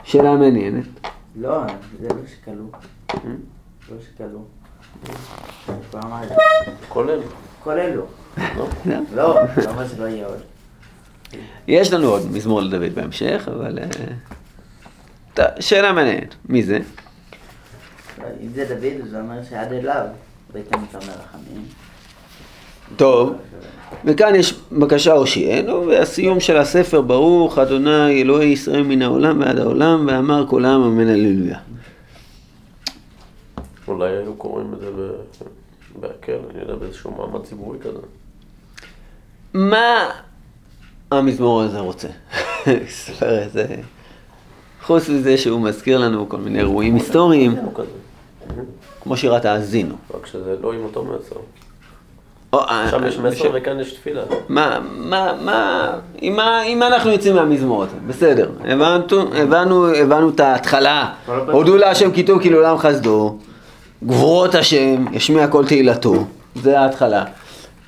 שאלה 0.04 0.36
מעניינת. 0.36 0.84
לא, 1.40 1.60
זה 2.00 2.08
לא. 2.08 2.54
לא. 4.32 4.38
כבר 5.90 6.00
אמר 6.04 6.22
את 6.22 6.28
זה. 6.28 6.34
כולל. 6.88 7.18
כל 7.64 7.78
אלו. 7.78 8.02
לא? 8.56 8.68
לא, 9.14 9.36
זה 9.56 9.70
אומר 9.70 9.88
שלא 9.88 10.04
יהיה 10.04 10.26
עוד. 10.26 10.38
יש 11.68 11.92
לנו 11.92 12.08
עוד 12.08 12.22
מזמור 12.32 12.60
לדוד 12.60 12.94
בהמשך, 12.94 13.48
אבל... 13.52 13.78
אה, 13.78 13.84
ת- 15.34 15.62
שאלה 15.62 15.92
מעניינת, 15.92 16.34
מי 16.48 16.62
זה? 16.62 16.78
אם 18.42 18.48
זה 18.54 18.64
דוד, 18.64 19.08
זה 19.10 19.20
אומר 19.20 19.42
שעד 19.50 19.72
אליו 19.72 20.04
ביתם 20.52 20.78
את 20.90 20.94
המרחמים. 20.94 21.64
טוב, 22.96 23.32
וכאן 24.04 24.34
יש 24.34 24.60
בקשה 24.72 25.12
הושיענו, 25.12 25.86
והסיום 25.86 26.40
של 26.40 26.56
הספר 26.56 27.00
ברוך 27.00 27.58
אדוני 27.58 28.22
אלוהי 28.22 28.48
ישראל 28.48 28.82
מן 28.82 29.02
העולם 29.02 29.40
ועד 29.40 29.58
העולם, 29.58 30.06
ואמר 30.08 30.46
כל 30.48 30.64
העם 30.64 30.82
אמן 30.82 31.08
הללויה. 31.08 31.58
אולי 33.88 34.10
היו 34.16 34.34
קוראים 34.34 34.74
את 34.74 34.80
זה 34.80 34.90
ב- 34.90 35.44
בהקל, 36.00 36.38
אני 36.50 36.60
יודע, 36.60 36.74
באיזשהו 36.74 37.10
מעמד 37.10 37.44
ציבורי 37.44 37.78
כזה. 37.78 37.98
מה 39.54 40.10
המזמור 41.10 41.62
הזה 41.62 41.78
רוצה? 41.78 42.08
ספר 42.88 43.38
איזה... 43.38 43.66
חוץ 44.82 45.08
מזה 45.08 45.38
שהוא 45.38 45.60
מזכיר 45.60 45.98
לנו 45.98 46.28
כל 46.28 46.36
מיני 46.36 46.58
אירועים 46.58 46.94
היסטוריים. 46.94 47.56
כמו 49.02 49.16
שירת 49.16 49.44
האזינו. 49.44 49.94
רק 50.14 50.26
שזה 50.26 50.56
לא 50.60 50.72
עם 50.72 50.84
אותו 50.84 51.04
מסר. 51.04 51.36
אה, 52.54 52.88
שם 52.90 53.06
יש 53.06 53.18
אה, 53.18 53.22
מסר 53.22 53.50
וכאן 53.54 53.80
יש 53.80 53.92
תפילה. 53.92 54.22
מה, 54.48 54.78
מה, 54.96 55.32
מה, 55.42 56.62
עם 56.64 56.78
מה, 56.78 56.86
אנחנו 56.86 57.10
יוצאים 57.10 57.34
מהמזמור 57.34 57.82
הזה? 57.82 57.96
בסדר, 58.06 58.50
הבנו, 58.64 60.30
את 60.30 60.40
ההתחלה. 60.40 61.12
הפרק. 61.24 61.48
הודו 61.54 61.76
להשם 61.76 62.12
כי 62.12 62.22
טוב 62.22 62.42
כי 62.42 62.50
לעולם 62.50 62.78
חסדו, 62.78 63.38
גבורות 64.04 64.54
השם, 64.54 65.04
ישמיע 65.12 65.48
כל 65.48 65.66
תהילתו, 65.66 66.26
זה 66.54 66.80
ההתחלה. 66.80 67.24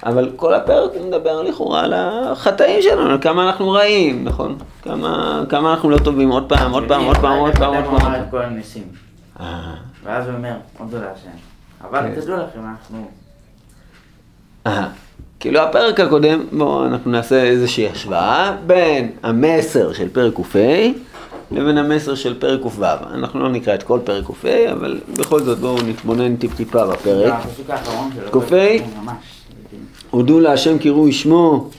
אבל 0.07 0.31
כל 0.37 0.55
הפרק 0.55 0.91
הוא 0.95 1.07
מדבר 1.07 1.43
לכאורה 1.43 1.81
על 1.81 1.95
החטאים 1.97 2.83
שלנו, 2.83 3.11
על 3.11 3.19
כמה 3.21 3.47
אנחנו 3.47 3.71
רעים, 3.71 4.25
נכון? 4.25 4.59
כמה, 4.83 5.43
כמה 5.49 5.71
אנחנו 5.71 5.91
לא 5.91 5.99
טובים, 5.99 6.31
עוד 6.31 6.49
פעם, 6.49 6.73
עוד 6.73 6.85
פעם, 6.89 7.05
עוד 7.05 7.17
פעם, 7.17 7.39
עוד 7.39 7.57
פעם, 7.57 7.75
עוד 7.75 8.01
פעם. 8.01 8.13
אה, 9.41 9.75
ואז 10.05 10.27
הוא 10.27 10.35
אומר, 10.37 10.55
הודו 10.79 10.97
להשם. 10.97 11.31
אבל 11.89 12.01
כן. 12.01 12.21
תדעו 12.21 12.37
לכם, 12.37 12.61
אנחנו... 12.71 13.09
אה, 14.67 14.89
כאילו 15.41 15.61
הפרק 15.61 16.01
הקודם, 16.01 16.45
בואו 16.53 16.87
אנחנו 16.87 17.11
נעשה 17.11 17.43
איזושהי 17.43 17.89
השוואה 17.89 18.57
בין 18.67 19.11
המסר 19.23 19.93
של 19.93 20.09
פרק 20.09 20.35
ק"ה 20.35 20.59
לבין 21.53 21.79
המסר 21.79 22.15
של 22.15 22.35
פרק 22.39 22.61
ק"ו. 22.61 22.85
אנחנו 23.15 23.41
לא 23.41 23.49
נקרא 23.49 23.75
את 23.75 23.83
כל 23.83 23.99
פרק 24.05 24.25
ק"ה, 24.25 24.73
אבל 24.73 24.99
בכל 25.17 25.41
זאת 25.43 25.59
בואו 25.59 25.83
נתבונן 25.83 26.37
טיפ-טיפה 26.37 26.87
בפרק. 26.87 27.35
ק"ה. 28.31 28.57
הודו 30.11 30.41
להשם 30.41 30.79
קראו 30.79 31.13
שמו, 31.13 31.71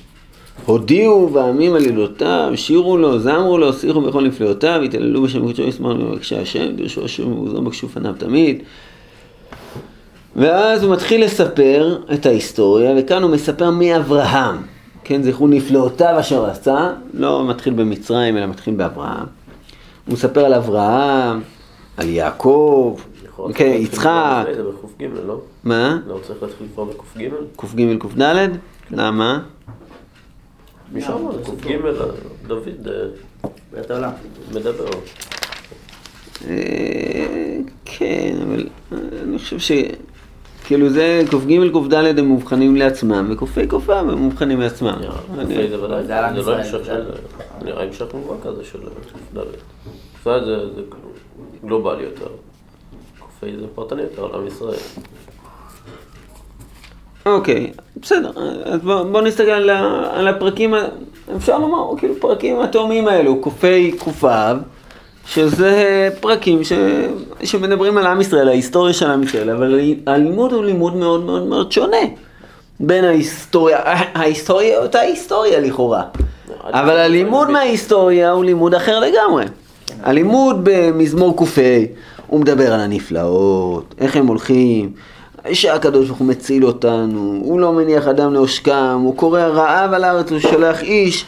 הודיעו 0.65 1.33
ועמים 1.33 1.73
עלילותיו, 1.75 2.51
שירו 2.55 2.97
לו, 2.97 3.19
זמרו 3.19 3.57
לו, 3.57 3.73
שיחו 3.73 4.01
בכל 4.01 4.23
נפלאותיו, 4.23 4.81
התעללו 4.81 5.21
בשם 5.21 5.47
קדשו 5.47 5.61
ישמח 5.61 5.91
מבקשי 5.91 6.37
השם, 6.37 6.75
דרשו 6.75 7.05
השם 7.05 7.31
ובוזרו 7.31 7.61
בקשו 7.61 7.89
פניו 7.89 8.13
תמיד. 8.17 8.63
ואז 10.35 10.83
הוא 10.83 10.93
מתחיל 10.93 11.23
לספר 11.23 11.99
את 12.13 12.25
ההיסטוריה, 12.25 12.93
וכאן 12.97 13.23
הוא 13.23 13.31
מספר 13.31 13.71
מאברהם. 13.71 14.57
כן, 15.03 15.23
זכרו 15.23 15.47
נפלאותיו 15.47 16.19
אשר 16.19 16.45
עשה, 16.45 16.89
לא 17.13 17.47
מתחיל 17.47 17.73
במצרים, 17.73 18.37
אלא 18.37 18.45
מתחיל 18.45 18.73
באברהם. 18.73 19.40
הוא 20.05 20.13
מספר 20.13 20.45
על 20.45 20.53
אברהם, 20.53 21.41
על 21.97 22.09
יעקב, 22.09 22.99
יכול 23.25 23.53
כן, 23.53 23.73
יצחק, 23.75 24.45
זה 24.55 24.63
בק"ג, 24.63 25.03
לא? 25.25 25.41
מה? 25.63 25.99
לא 26.07 26.19
צריך 26.23 26.43
להתחיל 26.43 26.67
כבר 26.73 26.83
בק"ג? 26.83 27.29
ק"ג 27.57 27.97
ק"ד? 27.97 28.49
למה? 28.91 29.43
משם, 30.93 31.13
ק"ג, 31.61 31.77
דוד 32.47 32.87
אה, 32.87 32.93
בית 33.71 33.91
העולם. 33.91 34.11
מדבר. 34.51 34.89
אה, 36.47 37.57
כן, 37.85 38.35
אבל 38.43 38.67
אה, 38.91 38.97
אני 39.23 39.37
חושב 39.37 39.59
ש... 39.59 39.71
כאילו 40.71 40.89
זה, 40.89 41.21
ק"ג 41.29 41.71
ק"ד 41.73 42.19
הם 42.19 42.25
מובחנים 42.25 42.75
לעצמם, 42.75 43.27
וק"ה 43.29 43.67
ק"ו 43.67 43.93
הם 43.93 44.17
מובחנים 44.17 44.59
לעצמם. 44.59 44.95
זה 45.47 45.77
לא 45.77 46.55
המשך 46.55 46.85
של... 46.85 47.03
נראה 47.61 47.83
המשך 47.83 48.05
מובהק 48.13 48.37
כזה 48.43 48.63
של 48.63 48.79
ק"ד. 48.79 49.39
ק"ד 50.23 50.43
זה 50.45 50.73
זה 50.75 50.81
גלובלי 51.65 52.03
יותר. 52.03 52.27
ק"ה 53.19 53.47
זה 53.59 53.65
פרטני 53.75 54.01
יותר 54.01 54.25
על 54.25 54.41
עם 54.41 54.47
ישראל. 54.47 54.77
אוקיי, 57.25 57.71
בסדר, 57.95 58.31
אז 58.65 58.81
בוא, 58.81 59.03
בוא 59.03 59.21
נסתכל 59.21 59.51
על, 59.51 60.27
הפרקים, 60.27 60.73
אפשר 61.35 61.59
לומר, 61.59 61.97
כאילו 61.97 62.13
פרקים 62.19 62.59
התאומים 62.59 63.07
האלו, 63.07 63.41
ק"ה 63.41 63.67
ק"ו, 63.99 64.27
שזה 65.33 66.09
פרקים 66.19 66.63
ש, 66.63 66.73
שמדברים 67.43 67.97
על 67.97 68.07
עם 68.07 68.21
ישראל, 68.21 68.47
ההיסטוריה 68.47 68.93
של 68.93 69.11
עם 69.11 69.23
ישראל, 69.23 69.49
אבל 69.49 69.79
הלימוד 70.07 70.53
הוא 70.53 70.63
לימוד 70.63 70.95
מאוד 70.95 71.25
מאוד 71.25 71.47
מאוד 71.47 71.71
שונה 71.71 71.97
בין 72.79 73.05
ההיסטוריה, 73.05 73.79
ההיסטוריה 74.13 74.79
אותה 74.79 74.99
היסטוריה 74.99 75.59
לכאורה, 75.59 76.03
אבל 76.63 76.97
הלימוד 76.97 77.49
מההיסטוריה 77.49 78.31
הוא 78.31 78.43
לימוד 78.45 78.73
אחר 78.73 78.99
לגמרי. 78.99 79.45
הלימוד 80.03 80.59
במזמור 80.63 81.37
ק"ה, 81.37 81.61
הוא 82.27 82.39
מדבר 82.39 82.73
על 82.73 82.79
הנפלאות, 82.79 83.95
איך 83.97 84.15
הם 84.15 84.27
הולכים, 84.27 84.91
שהקדוש 85.53 86.07
ברוך 86.07 86.19
הוא 86.19 86.27
מציל 86.27 86.65
אותנו, 86.65 87.39
הוא 87.43 87.59
לא 87.59 87.73
מניח 87.73 88.07
אדם 88.07 88.33
לעושקם, 88.33 88.99
הוא 89.03 89.15
קורא 89.15 89.41
רעב 89.41 89.93
על 89.93 90.03
הארץ, 90.03 90.31
הוא 90.31 90.39
שולח 90.39 90.81
איש, 90.81 91.25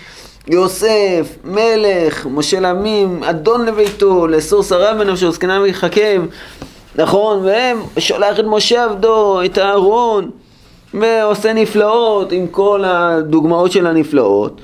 יוסף, 0.48 1.38
מלך, 1.44 2.26
מושל 2.26 2.66
עמים, 2.66 3.24
אדון 3.24 3.66
לביתו, 3.66 4.28
לאסור 4.28 4.64
שריו 4.64 4.96
בנפשו, 5.00 5.32
זקנם 5.32 5.62
ויחכם, 5.62 6.26
נכון, 6.96 7.46
והם 7.46 7.78
שולח 7.98 8.40
את 8.40 8.46
משה 8.48 8.84
עבדו, 8.84 9.42
את 9.46 9.58
אהרון, 9.58 10.30
ועושה 10.94 11.54
נפלאות 11.54 12.32
עם 12.32 12.48
כל 12.48 12.84
הדוגמאות 12.86 13.72
של 13.72 13.88
הנפלאות. 13.88 14.62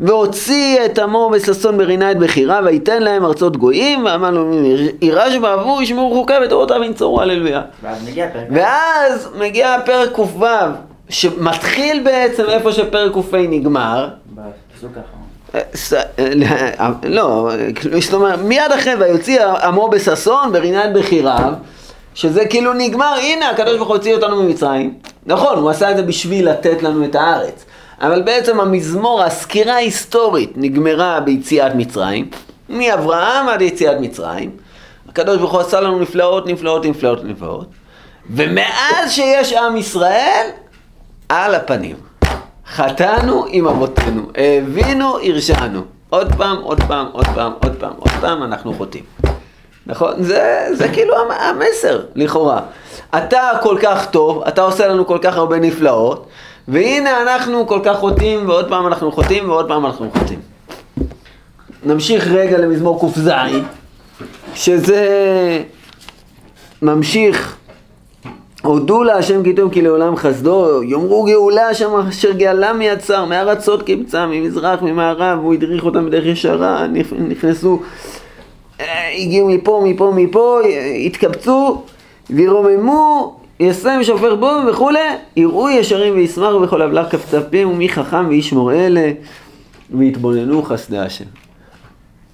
והוציא 0.00 0.84
את 0.84 0.98
עמו 0.98 1.30
בששון 1.34 1.78
ברינה 1.78 2.10
את 2.10 2.18
בחירה 2.18 2.60
וייתן 2.64 3.02
להם 3.02 3.24
ארצות 3.24 3.56
גויים 3.56 4.04
ואמר 4.04 4.30
לו 4.30 4.50
יירש 5.02 5.36
בעבור 5.36 5.82
ישמעו 5.82 6.10
חוקיו 6.14 6.40
ותורותיו 6.46 6.82
ינצורו 6.84 7.20
הללויה. 7.20 7.62
ואז 7.82 8.08
מגיע 8.08 8.28
פרק... 8.32 8.46
ואז 8.50 9.28
מגיע 9.38 9.76
פרק 9.86 10.12
ק"ו 10.12 10.44
שמתחיל 11.08 12.02
בעצם 12.04 12.44
איפה 12.48 12.72
שפרק 12.72 13.12
ק"ה 13.12 13.36
נגמר 13.36 14.08
אה, 15.54 15.60
ס- 15.74 15.92
אה, 15.92 16.88
לא, 17.04 17.50
כאילו, 17.74 18.00
זאת 18.00 18.14
אומרת, 18.14 18.38
מיד 18.38 18.72
אחרי 18.78 18.94
ויוציא 18.94 19.40
עמו 19.44 19.88
בששון 19.88 20.52
ברינה 20.52 20.84
את 20.84 20.92
בחיריו 20.92 21.52
שזה 22.14 22.46
כאילו 22.46 22.72
נגמר, 22.72 23.14
הנה 23.22 23.50
הקדוש 23.50 23.76
ברוך 23.76 23.88
הוא 23.88 23.96
הוציא 23.96 24.14
אותנו 24.14 24.42
ממצרים. 24.42 24.94
נכון, 25.26 25.58
הוא 25.58 25.70
עשה 25.70 25.90
את 25.90 25.96
זה 25.96 26.02
בשביל 26.02 26.50
לתת 26.50 26.82
לנו 26.82 27.04
את 27.04 27.14
הארץ. 27.14 27.64
אבל 28.00 28.22
בעצם 28.22 28.60
המזמור, 28.60 29.22
הסקירה 29.22 29.74
ההיסטורית 29.74 30.52
נגמרה 30.56 31.20
ביציאת 31.20 31.74
מצרים. 31.74 32.30
מאברהם 32.68 33.48
עד 33.48 33.62
יציאת 33.62 33.96
מצרים. 34.00 34.50
הקדוש 35.08 35.36
ברוך 35.38 35.52
הוא 35.52 35.60
עשה 35.60 35.80
לנו 35.80 35.98
נפלאות, 35.98 36.46
נפלאות, 36.46 36.84
נפלאות, 36.86 37.24
נפלאות. 37.24 37.66
ומאז 38.30 39.12
שיש 39.12 39.52
עם 39.52 39.76
ישראל, 39.76 40.46
על 41.28 41.54
הפנים. 41.54 41.96
חטאנו 42.74 43.44
עם 43.48 43.66
אבותינו, 43.68 44.22
הבינו, 44.36 45.18
הרשענו. 45.18 45.80
עוד 46.10 46.32
פעם, 46.36 46.56
עוד 46.62 46.82
פעם, 46.88 47.06
עוד 47.12 47.26
פעם, 47.34 47.52
עוד 47.62 47.76
פעם, 47.80 47.92
עוד 47.98 48.10
פעם, 48.20 48.42
אנחנו 48.42 48.74
חוטאים. 48.74 49.04
נכון? 49.86 50.22
זה, 50.22 50.66
זה 50.72 50.88
כאילו 50.88 51.14
המ- 51.18 51.30
המסר, 51.60 52.00
לכאורה. 52.14 52.60
אתה 53.16 53.50
כל 53.62 53.78
כך 53.82 54.10
טוב, 54.10 54.42
אתה 54.48 54.62
עושה 54.62 54.88
לנו 54.88 55.06
כל 55.06 55.18
כך 55.22 55.36
הרבה 55.36 55.58
נפלאות, 55.58 56.26
והנה 56.68 57.22
אנחנו 57.22 57.66
כל 57.66 57.80
כך 57.84 57.96
חוטאים, 57.96 58.48
ועוד 58.48 58.68
פעם 58.68 58.86
אנחנו 58.86 59.12
חוטאים, 59.12 59.48
ועוד 59.50 59.68
פעם 59.68 59.86
אנחנו 59.86 60.10
חוטאים. 60.18 60.40
נמשיך 61.84 62.26
רגע 62.26 62.58
למזמור 62.58 63.10
ק"ז, 63.14 63.30
שזה 64.54 65.08
ממשיך 66.82 67.56
הודו 68.62 69.02
להשם 69.04 69.42
כי 69.44 69.54
טוב 69.54 69.72
כי 69.72 69.82
לעולם 69.82 70.16
חסדו, 70.16 70.82
יאמרו 70.82 71.24
גאולה 71.24 71.74
שם 71.74 71.90
אשר 72.08 72.32
גאלה 72.32 72.72
מיצר, 72.72 73.24
מארצות 73.24 73.82
קמצא, 73.82 74.26
ממזרח, 74.26 74.82
ממערב, 74.82 75.38
הוא 75.42 75.54
הדריך 75.54 75.84
אותם 75.84 76.06
בדרך 76.06 76.26
ישרה, 76.26 76.86
נכ- 76.86 77.14
נכנסו, 77.14 77.80
אה, 78.80 79.08
הגיעו 79.16 79.48
מפה, 79.48 79.82
מפה, 79.84 80.12
מפה, 80.16 80.60
התקבצו, 81.06 81.82
וירוממו, 82.30 83.36
יסם 83.60 84.02
שופר 84.02 84.34
בו 84.34 84.50
וכולי, 84.70 84.98
יראו 85.36 85.70
ישרים 85.70 86.14
וישמחו 86.14 86.60
וכל 86.62 87.04
קפצה 87.10 87.40
פיהם 87.40 87.70
ומי 87.70 87.88
חכם 87.88 88.28
וישמור 88.28 88.72
אלה, 88.72 89.12
ויתבוננו 89.90 90.62
חסדי 90.62 90.98
השם. 90.98 91.24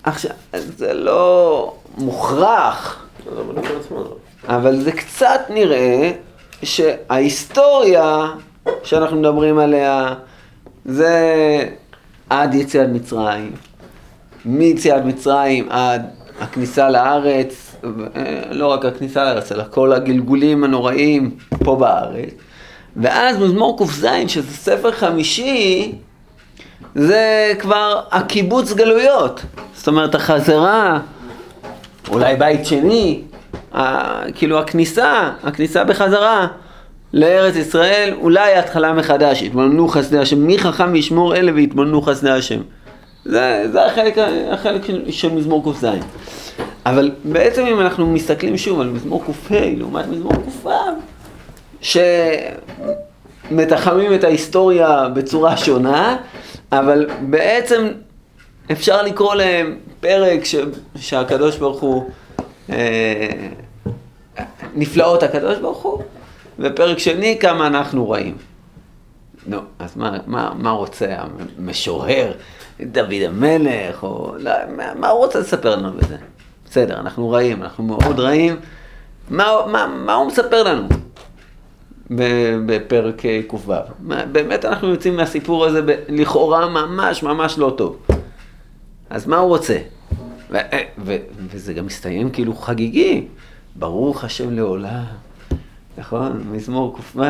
עכשיו, 0.02 0.30
זה 0.52 0.92
לא 0.92 1.72
מוכרח. 1.98 3.06
אבל 4.48 4.76
זה 4.76 4.92
קצת 4.92 5.40
נראה 5.48 6.12
שההיסטוריה 6.62 8.26
שאנחנו 8.82 9.16
מדברים 9.16 9.58
עליה 9.58 10.14
זה 10.84 11.24
עד 12.30 12.54
יציאת 12.54 12.88
מצרים, 12.88 13.52
מיציאת 14.44 15.04
מצרים 15.04 15.68
עד 15.70 16.06
הכניסה 16.40 16.90
לארץ, 16.90 17.76
לא 18.50 18.66
רק 18.66 18.84
הכניסה 18.84 19.24
לארץ, 19.24 19.52
אלא 19.52 19.64
כל 19.70 19.92
הגלגולים 19.92 20.64
הנוראים 20.64 21.30
פה 21.64 21.76
בארץ. 21.76 22.30
ואז 22.96 23.38
מזמור 23.38 23.78
ק"ז, 23.78 24.06
שזה 24.26 24.56
ספר 24.56 24.92
חמישי, 24.92 25.92
זה 26.94 27.52
כבר 27.58 28.00
הקיבוץ 28.10 28.72
גלויות. 28.72 29.42
זאת 29.74 29.88
אומרת, 29.88 30.14
החזרה, 30.14 31.00
אולי 32.08 32.36
בית 32.36 32.66
שני, 32.66 33.22
כאילו 34.34 34.58
הכניסה, 34.58 35.30
הכניסה 35.42 35.84
בחזרה 35.84 36.46
לארץ 37.12 37.56
ישראל, 37.56 38.14
אולי 38.20 38.54
ההתחלה 38.54 38.92
מחדש, 38.92 39.42
התבוננו 39.42 39.88
חסדי 39.88 40.18
השם, 40.18 40.38
מי 40.38 40.58
חכם 40.58 40.96
ישמור 40.96 41.36
אלה 41.36 41.52
ויתבוננו 41.54 42.02
חסדי 42.02 42.30
השם. 42.30 42.60
זה, 43.24 43.66
זה 43.72 43.86
החלק, 43.86 44.14
החלק 44.50 44.84
של, 44.84 45.10
של 45.10 45.32
מזמור 45.32 45.72
ק"ז. 45.72 45.86
אבל 46.86 47.10
בעצם 47.24 47.66
אם 47.66 47.80
אנחנו 47.80 48.06
מסתכלים 48.06 48.58
שוב 48.58 48.80
על 48.80 48.88
מזמור 48.88 49.24
ק"ה 49.24 49.60
לעומת 49.76 50.06
מזמור 50.06 50.32
ק"ו, 50.32 50.70
שמתחמים 53.50 54.14
את 54.14 54.24
ההיסטוריה 54.24 55.08
בצורה 55.08 55.56
שונה, 55.56 56.16
אבל 56.72 57.06
בעצם 57.20 57.88
אפשר 58.72 59.02
לקרוא 59.02 59.34
להם 59.34 59.76
פרק 60.00 60.44
ש... 60.44 60.54
שהקדוש 60.96 61.56
ברוך 61.56 61.80
הוא, 61.80 62.10
אה, 62.70 63.28
נפלאות 64.74 65.22
הקדוש 65.22 65.58
ברוך 65.58 65.82
הוא, 65.82 66.02
ופרק 66.58 66.98
שני 66.98 67.38
כמה 67.40 67.66
אנחנו 67.66 68.04
רואים. 68.04 68.36
נו, 69.46 69.58
אז 69.78 69.96
מה, 69.96 70.16
מה, 70.26 70.52
מה 70.58 70.70
רוצה 70.70 71.06
המשורר, 71.58 72.32
דוד 72.80 73.22
המלך, 73.26 74.02
או 74.02 74.34
לא, 74.38 74.52
מה, 74.76 74.94
מה 74.94 75.08
הוא 75.08 75.18
רוצה 75.18 75.38
לספר 75.38 75.76
לנו 75.76 75.92
בזה? 75.92 76.16
בסדר, 76.70 77.00
אנחנו 77.00 77.30
רעים, 77.30 77.62
אנחנו 77.62 77.84
מאוד 77.84 78.20
רעים. 78.20 78.56
מה, 79.30 79.46
מה, 79.66 79.86
מה 79.86 80.14
הוא 80.14 80.26
מספר 80.26 80.62
לנו 80.62 80.88
בפרק 82.66 83.26
אה, 83.26 83.40
ק"ו? 83.48 83.72
באמת 84.32 84.64
אנחנו 84.64 84.88
יוצאים 84.88 85.16
מהסיפור 85.16 85.64
הזה 85.64 85.82
ב- 85.82 85.94
לכאורה 86.08 86.68
ממש 86.68 87.22
ממש 87.22 87.58
לא 87.58 87.74
טוב. 87.76 87.98
אז 89.10 89.26
מה 89.26 89.36
הוא 89.36 89.48
רוצה? 89.48 89.78
ו- 90.50 90.56
אה, 90.56 90.82
ו- 90.98 91.16
וזה 91.50 91.72
גם 91.72 91.86
מסתיים 91.86 92.30
כאילו 92.30 92.54
חגיגי. 92.54 93.26
ברוך 93.76 94.24
השם 94.24 94.52
לעולם, 94.52 95.04
נכון? 95.98 96.44
מזמור 96.52 96.96
ק"ו, 96.96 97.22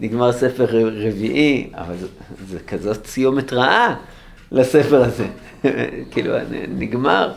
נגמר 0.00 0.32
ספר 0.32 0.66
רביעי, 1.06 1.70
אבל 1.74 1.96
זה, 1.96 2.06
זה 2.48 2.58
כזאת 2.60 3.06
סיומת 3.06 3.52
רעה 3.52 3.94
לספר 4.52 5.04
הזה. 5.04 5.26
כאילו, 6.10 6.34
נגמר, 6.68 7.32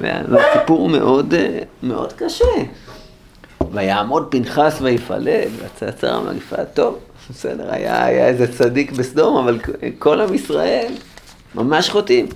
והסיפור 0.00 0.88
מאוד, 0.88 1.34
מאוד 1.82 2.12
קשה. 2.12 2.44
ויעמוד 3.72 4.26
פנחס 4.30 4.78
ויפלל, 4.80 5.48
והצעצר 5.58 6.14
המגפה, 6.14 6.64
טוב, 6.64 6.98
בסדר, 7.30 7.72
היה, 7.72 8.04
היה 8.04 8.26
איזה 8.26 8.52
צדיק 8.52 8.92
בסדום, 8.92 9.36
אבל 9.36 9.58
כל 9.98 10.20
עם 10.20 10.34
ישראל 10.34 10.92
ממש 11.54 11.90
חוטאים. 11.90 12.26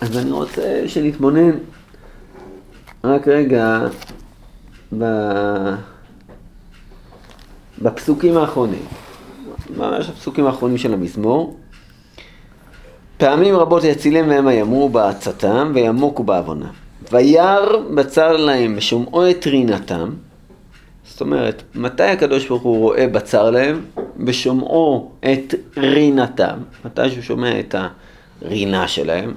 אז 0.00 0.18
אני 0.18 0.30
רוצה 0.30 0.82
שנתבונן 0.86 1.50
רק 3.04 3.28
רגע 3.28 3.80
ב... 4.98 5.04
בפסוקים 7.82 8.36
האחרונים, 8.36 8.82
ממש 9.76 10.08
הפסוקים 10.08 10.46
האחרונים 10.46 10.78
של 10.78 10.94
המזמור. 10.94 11.56
פעמים 13.16 13.56
רבות 13.56 13.84
יצילם 13.84 14.28
והמה 14.28 14.54
ימרו 14.54 14.88
בעצתם 14.88 15.72
וימוקו 15.74 16.22
בעוונם. 16.22 16.70
וירא 17.12 17.76
בצר 17.94 18.36
להם 18.36 18.76
בשומעו 18.76 19.30
את 19.30 19.46
רינתם, 19.46 20.10
זאת 21.04 21.20
אומרת, 21.20 21.62
מתי 21.74 22.02
הקדוש 22.02 22.48
ברוך 22.48 22.62
הוא 22.62 22.78
רואה 22.78 23.06
בצר 23.06 23.50
להם? 23.50 23.84
בשומעו 24.16 25.12
את 25.20 25.54
רינתם, 25.76 26.58
מתי 26.84 27.10
שהוא 27.10 27.22
שומע 27.22 27.60
את 27.60 27.74
הרינה 28.42 28.88
שלהם, 28.88 29.34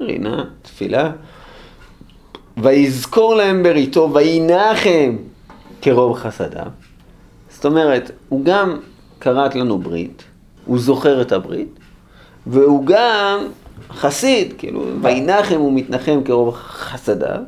רינה, 0.00 0.44
תפילה, 0.62 1.10
ויזכור 2.56 3.34
להם 3.34 3.62
בריתו, 3.62 4.10
וינחם 4.14 5.16
כרוב 5.82 6.16
חסדיו. 6.16 6.66
זאת 7.50 7.64
אומרת, 7.64 8.10
הוא 8.28 8.44
גם 8.44 8.76
כרת 9.20 9.54
לנו 9.54 9.78
ברית, 9.78 10.22
הוא 10.64 10.78
זוכר 10.78 11.20
את 11.20 11.32
הברית, 11.32 11.78
והוא 12.46 12.86
גם 12.86 13.38
חסיד, 13.90 14.54
כאילו, 14.58 14.84
וינחם 15.02 15.56
הוא 15.56 15.72
מתנחם 15.72 16.20
כרוב 16.24 16.54
חסדיו, 16.54 17.40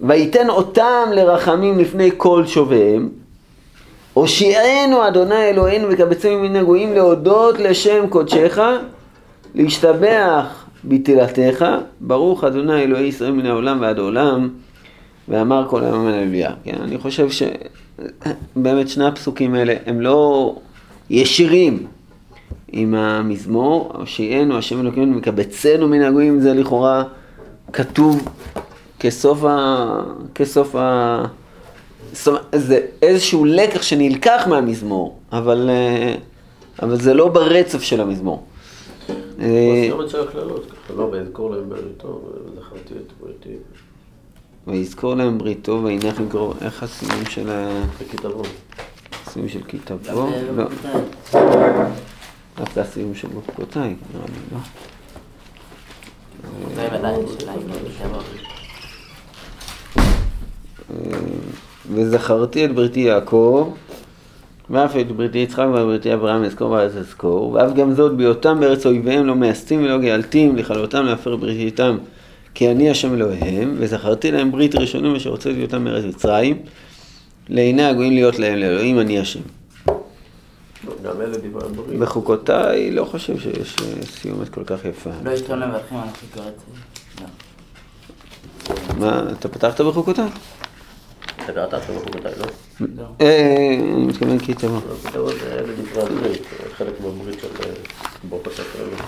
ויתן 0.00 0.50
אותם 0.50 1.08
לרחמים 1.12 1.78
לפני 1.78 2.10
כל 2.16 2.46
שוביהם, 2.46 3.08
הושיענו 4.14 5.08
אדוני 5.08 5.48
אלוהינו 5.48 5.88
וקבצנו 5.90 6.38
מן 6.38 6.56
הגויים 6.56 6.94
להודות 6.94 7.58
לשם 7.58 8.06
קודשך, 8.08 8.58
להשתבח 9.54 10.64
בתהילתך, 10.84 11.64
ברוך 12.00 12.44
אדוני 12.44 12.82
אלוהי 12.82 13.04
ישראל 13.04 13.32
מן 13.32 13.46
העולם 13.46 13.80
ועד 13.80 13.98
העולם, 13.98 14.48
ואמר 15.28 15.66
כל 15.68 15.84
היום 15.84 15.94
אמן 15.94 16.12
הללויה. 16.12 16.50
כן, 16.64 16.76
אני 16.82 16.98
חושב 16.98 17.28
שבאמת 17.30 18.88
שני 18.88 19.06
הפסוקים 19.06 19.54
האלה 19.54 19.74
הם 19.86 20.00
לא 20.00 20.54
ישירים 21.10 21.86
עם 22.72 22.94
המזמור, 22.94 23.92
הושיענו 23.98 24.58
השם 24.58 24.80
אלוקינו 24.80 25.06
מקבצנו 25.06 25.88
מן 25.88 26.02
הגויים, 26.02 26.40
זה 26.40 26.54
לכאורה 26.54 27.04
כתוב 27.72 28.28
כסוף 29.00 29.44
ה... 29.44 29.86
כסוף 30.34 30.76
ה... 30.76 31.24
זאת 32.12 32.28
אומרת, 32.28 32.42
זה 32.52 32.80
איזשהו 33.02 33.44
לקח 33.44 33.82
שנלקח 33.82 34.46
מהמזמור, 34.48 35.18
אבל, 35.32 35.70
אה, 35.70 36.14
אבל 36.82 36.96
זה 37.00 37.14
לא 37.14 37.28
ברצף 37.28 37.82
של 37.82 38.00
המזמור. 38.00 38.44
אה, 39.40 39.90
ככה 40.26 40.38
לא, 40.96 41.02
ואזכור 41.02 41.50
להם 41.50 41.68
בריתו, 41.68 42.20
וזכרתי 42.34 42.94
את 42.94 43.12
בריתי. 43.20 43.56
ויזכור 44.66 45.14
להם 45.14 45.38
בריתו 45.38 45.80
וינחם 45.84 46.28
קרוב, 46.28 46.56
איך 46.62 46.82
הסיום 46.82 47.24
של 47.24 47.50
ה... 47.50 47.84
בכיתבון. 48.00 48.46
הסיום 49.26 49.48
של 49.48 49.62
כיתה 49.62 49.94
גם 50.08 50.14
בו? 50.14 50.30
זה 50.30 50.52
לא, 50.52 50.64
לא. 51.34 51.84
דווקא 52.56 52.80
הסיום 52.80 53.14
של 53.14 53.28
בפקותיי, 53.28 53.96
נראה 54.14 54.26
לי, 54.26 54.34
לא? 54.52 54.58
זה 56.74 56.88
יבוא. 58.04 58.22
אה, 60.90 61.18
וזכרתי 61.90 62.64
את 62.64 62.74
בריתי 62.74 63.00
יעקב, 63.00 63.72
ואף 64.70 64.96
את 64.96 65.12
בריתי 65.12 65.38
יצחק 65.38 65.66
ואת 65.74 65.84
בריתי 65.86 66.14
אברהם 66.14 66.44
אזכור 66.44 66.70
וארץ 66.70 66.96
אזכור, 66.96 67.52
ואף 67.52 67.72
גם 67.72 67.94
זאת 67.94 68.16
בהיותם 68.16 68.60
בארץ 68.60 68.86
אויביהם 68.86 69.26
לא 69.26 69.36
מאסתים 69.36 69.84
ולא 69.84 69.98
גאלתים, 69.98 70.56
לכלותם 70.56 71.04
להפר 71.04 71.36
בריתי 71.36 71.64
איתם, 71.64 71.96
כי 72.54 72.70
אני 72.70 72.90
השם 72.90 73.14
אלוהיהם, 73.14 73.76
וזכרתי 73.78 74.32
להם 74.32 74.52
ברית 74.52 74.74
ראשונים 74.74 75.14
אשר 75.14 75.30
הוצאתי 75.30 75.62
אותם 75.62 75.84
מארץ 75.84 76.04
מצרים, 76.04 76.58
לעיני 77.48 77.84
הגויים 77.84 78.12
להיות 78.12 78.38
להם 78.38 78.58
לאלוהים 78.58 79.00
אני 79.00 79.18
השם. 79.18 79.40
גם 81.02 81.20
אלה 81.20 81.38
דברי 81.38 81.64
הברית. 81.64 81.98
בחוקותיי 81.98 82.90
לא 82.90 83.04
חושב 83.04 83.38
שיש 83.38 83.76
אה, 83.80 84.06
סיומת 84.06 84.48
כל 84.48 84.64
כך 84.64 84.84
יפה. 84.84 85.10
לא 85.24 85.30
ישתום 85.30 85.58
למברכים, 85.58 85.98
אנחנו 85.98 86.28
קוראים 86.34 86.52
את 86.52 86.60
זה. 87.18 87.24
לא. 87.24 89.06
מה, 89.06 89.22
אתה 89.32 89.48
פתחת 89.48 89.80
בחוקותיי? 89.80 90.28
קראת 91.46 91.74
בחוקותיי, 91.74 92.32
לא? 92.38 92.46
לא. 92.96 93.04
אה, 93.20 93.76
אני 93.80 94.06
מתכוון 94.06 94.38
כי 94.38 94.54
תבוא. 94.54 94.78
הכיתבון 94.78 95.32
זה 95.40 95.52
אלה 95.52 95.72
דברי 95.72 96.02
הברית, 96.02 96.42
זה 96.42 96.74
חלק 96.74 97.00
מהברית 97.00 97.40
של 97.40 97.48
אה, 97.60 98.64
הכללות. 98.64 99.00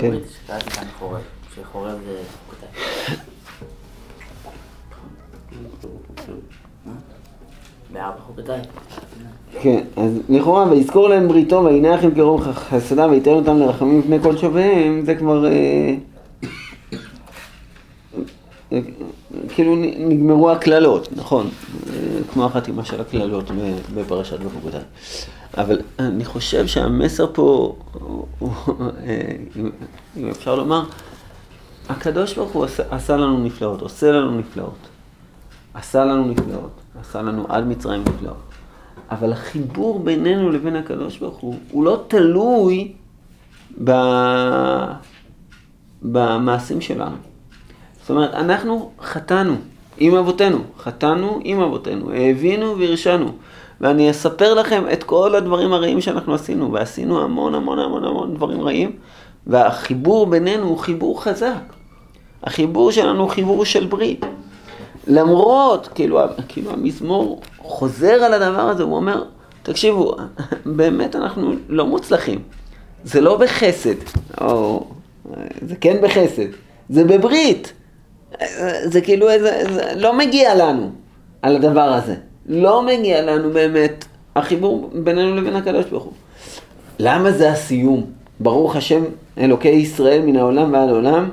כן. 0.00 0.14
שחורב 1.54 1.98
זה 2.06 2.22
חוקותיי. 8.26 8.58
כן, 9.60 9.84
אז 9.96 10.18
לכאורה, 10.28 10.70
ויזכור 10.70 11.08
להם 11.08 11.28
בריתו 11.28 11.64
וינחם 11.64 12.14
כרוב 12.14 12.52
חסדיו 12.52 13.08
ויתן 13.10 13.30
אותם 13.30 13.58
לרחמים 13.58 13.98
לפני 13.98 14.20
כל 14.22 14.36
שוביהם, 14.36 15.02
זה 15.04 15.14
כבר... 15.14 15.44
כאילו 19.48 19.76
נגמרו 19.98 20.50
הקללות, 20.50 21.08
נכון, 21.16 21.48
כמו 22.32 22.44
החתימה 22.44 22.84
של 22.84 23.00
הקללות 23.00 23.50
בפרשת 23.94 24.40
בחוקותיי. 24.40 24.80
אבל 25.56 25.78
אני 25.98 26.24
חושב 26.24 26.66
שהמסר 26.66 27.26
פה, 27.32 27.76
הוא- 27.98 28.26
אה, 29.06 29.20
אם 30.16 30.28
אפשר 30.28 30.54
לומר, 30.54 30.84
הקדוש 31.88 32.34
ברוך 32.34 32.52
הוא 32.52 32.64
עשה, 32.64 32.82
עשה 32.90 33.16
לנו 33.16 33.38
נפלאות, 33.44 33.80
עושה 33.82 34.12
לנו 34.12 34.38
נפלאות. 34.38 34.78
עשה 35.74 36.04
לנו 36.04 36.24
נפלאות, 36.24 36.70
עשה 37.00 37.22
לנו 37.22 37.46
עד 37.48 37.66
מצרים 37.66 38.00
נפלאות. 38.02 38.36
אבל 39.10 39.32
החיבור 39.32 39.98
בינינו 39.98 40.50
לבין 40.50 40.76
הקדוש 40.76 41.18
ברוך 41.18 41.36
הוא, 41.36 41.56
הוא 41.70 41.84
לא 41.84 42.04
תלוי 42.08 42.92
ב... 43.84 43.90
במעשים 46.02 46.80
שלנו. 46.80 47.16
זאת 48.06 48.10
אומרת, 48.10 48.34
אנחנו 48.34 48.90
חטאנו 49.02 49.54
עם 49.98 50.14
אבותינו, 50.14 50.58
חטאנו 50.78 51.40
עם 51.44 51.60
אבותינו, 51.60 52.10
האבינו 52.10 52.78
והרשענו. 52.78 53.32
ואני 53.80 54.10
אספר 54.10 54.54
לכם 54.54 54.84
את 54.92 55.04
כל 55.04 55.34
הדברים 55.34 55.72
הרעים 55.72 56.00
שאנחנו 56.00 56.34
עשינו, 56.34 56.72
ועשינו 56.72 57.22
המון 57.22 57.54
המון 57.54 57.78
המון 57.78 58.04
המון 58.04 58.34
דברים 58.34 58.60
רעים, 58.60 58.92
והחיבור 59.46 60.26
בינינו 60.26 60.66
הוא 60.66 60.78
חיבור 60.78 61.22
חזק. 61.22 61.72
החיבור 62.44 62.92
שלנו 62.92 63.22
הוא 63.22 63.30
חיבור 63.30 63.64
של 63.64 63.86
ברית. 63.86 64.26
למרות, 65.06 65.88
כאילו, 65.94 66.20
כאילו 66.48 66.70
המזמור 66.70 67.40
חוזר 67.58 68.14
על 68.14 68.34
הדבר 68.34 68.68
הזה, 68.68 68.82
הוא 68.82 68.96
אומר, 68.96 69.24
תקשיבו, 69.62 70.16
באמת 70.66 71.16
אנחנו 71.16 71.52
לא 71.68 71.86
מוצלחים. 71.86 72.38
זה 73.04 73.20
לא 73.20 73.36
בחסד, 73.36 73.96
או 74.40 74.86
זה 75.62 75.76
כן 75.76 75.96
בחסד, 76.02 76.48
זה 76.88 77.04
בברית. 77.04 77.72
זה 78.84 79.00
כאילו 79.00 79.30
איזה, 79.30 79.64
זה 79.74 79.92
לא 79.96 80.18
מגיע 80.18 80.54
לנו 80.54 80.90
על 81.42 81.56
הדבר 81.56 81.80
הזה. 81.80 82.14
לא 82.46 82.82
מגיע 82.82 83.22
לנו 83.22 83.50
באמת 83.50 84.04
החיבור 84.36 84.90
בינינו 84.94 85.36
לבין 85.36 85.56
הקדוש 85.56 85.84
ברוך 85.84 86.04
הוא. 86.04 86.12
למה 86.98 87.30
זה 87.30 87.50
הסיום? 87.52 88.04
ברוך 88.40 88.76
השם 88.76 89.04
אלוקי 89.38 89.68
ישראל 89.68 90.22
מן 90.22 90.36
העולם 90.36 90.72
ועד 90.72 90.88
העולם. 90.88 91.30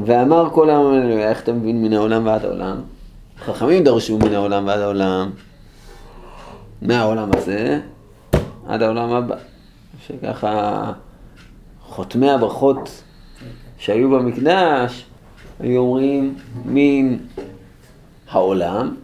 ואמר 0.00 0.48
כל 0.52 0.70
העם 0.70 0.94
אלוהי, 0.94 1.24
איך 1.24 1.42
אתה 1.42 1.52
מבין 1.52 1.82
מן 1.82 1.92
העולם 1.92 2.26
ועד 2.26 2.44
העולם? 2.44 2.76
חכמים 3.44 3.84
דרשו 3.84 4.18
מן 4.18 4.34
העולם 4.34 4.66
ועד 4.66 4.80
העולם, 4.80 5.30
מהעולם 6.82 7.30
הזה 7.36 7.80
עד 8.68 8.82
העולם 8.82 9.12
הבא. 9.12 9.36
שככה 10.06 10.92
חותמי 11.82 12.30
הברכות 12.30 13.02
שהיו 13.82 14.10
במקדש 14.10 15.04
היו 15.60 15.80
אומרים 15.80 16.34
מן 16.64 17.16
העולם, 18.30 18.94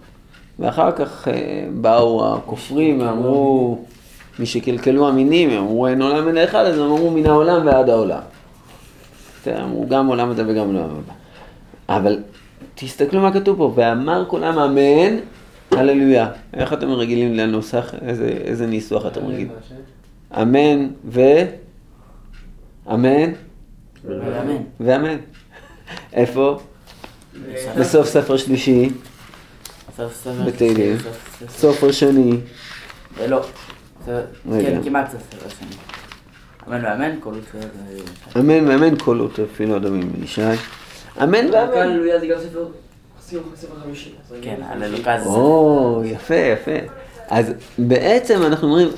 ואחר 0.59 0.93
כך 0.93 1.29
אה, 1.29 1.67
באו 1.75 2.35
הכופרים 2.35 3.01
ואמרו, 3.01 3.79
מי 4.39 4.47
שקלקלו 4.47 5.09
המינים, 5.09 5.51
הם 5.51 5.59
אמרו 5.59 5.87
אין 5.87 6.03
עולם 6.03 6.29
אלא 6.29 6.45
אחד, 6.45 6.65
אז 6.65 6.79
הם 6.79 6.85
אמרו 6.85 7.11
מן 7.11 7.27
העולם 7.27 7.67
ועד 7.67 7.91
העולם. 7.91 8.21
אמרו 9.63 9.87
גם 9.89 10.07
עולם 10.07 10.31
הזה 10.31 10.43
וגם 10.47 10.67
עולם 10.67 10.85
הבא. 10.85 11.13
אבל 11.89 12.19
תסתכלו 12.75 13.21
מה 13.21 13.33
כתוב 13.33 13.59
פה, 13.59 13.73
ואמר 13.75 14.25
כולם 14.29 14.59
אמן, 14.59 15.17
הללויה. 15.71 16.31
איך 16.55 16.73
אתם 16.73 16.91
רגילים 16.91 17.35
לנוסח? 17.35 17.95
איזה, 18.03 18.29
איזה 18.45 18.67
ניסוח 18.67 19.07
אתם 19.07 19.27
רגילים? 19.27 19.49
אמן 20.43 20.89
ו... 21.05 21.21
אמן 22.95 23.31
ואמן. 24.09 24.57
ואמן. 24.81 25.17
איפה? 26.13 26.59
בסוף 27.79 28.07
ספר 28.07 28.37
שלישי. 28.37 28.91
בתהילים. 30.47 30.97
סוף 31.49 31.91
שני. 31.91 32.37
אה, 33.21 33.27
לא. 33.27 33.43
כן, 34.63 34.81
כמעט 34.85 35.11
ספר 35.11 35.49
שני. 35.49 35.69
אמן 36.69 36.85
ואמן. 36.85 37.21
זה- 38.35 38.41
אמן 38.41 38.69
ואמן 38.69 38.99
קולות 38.99 39.39
אפילו 39.55 39.77
אדומים 39.77 40.13
ישי. 40.23 40.43
אמן 41.23 41.47
ואמן. 41.53 41.73
כן, 44.43 44.57
הללוקה 44.63 45.21
זה... 45.21 45.29
או, 45.29 46.03
יפה, 46.05 46.35
יפה. 46.35 46.71
אז 47.29 47.47
בעצם 47.79 48.43
אנחנו 48.43 48.69
אומרים, 48.69 48.89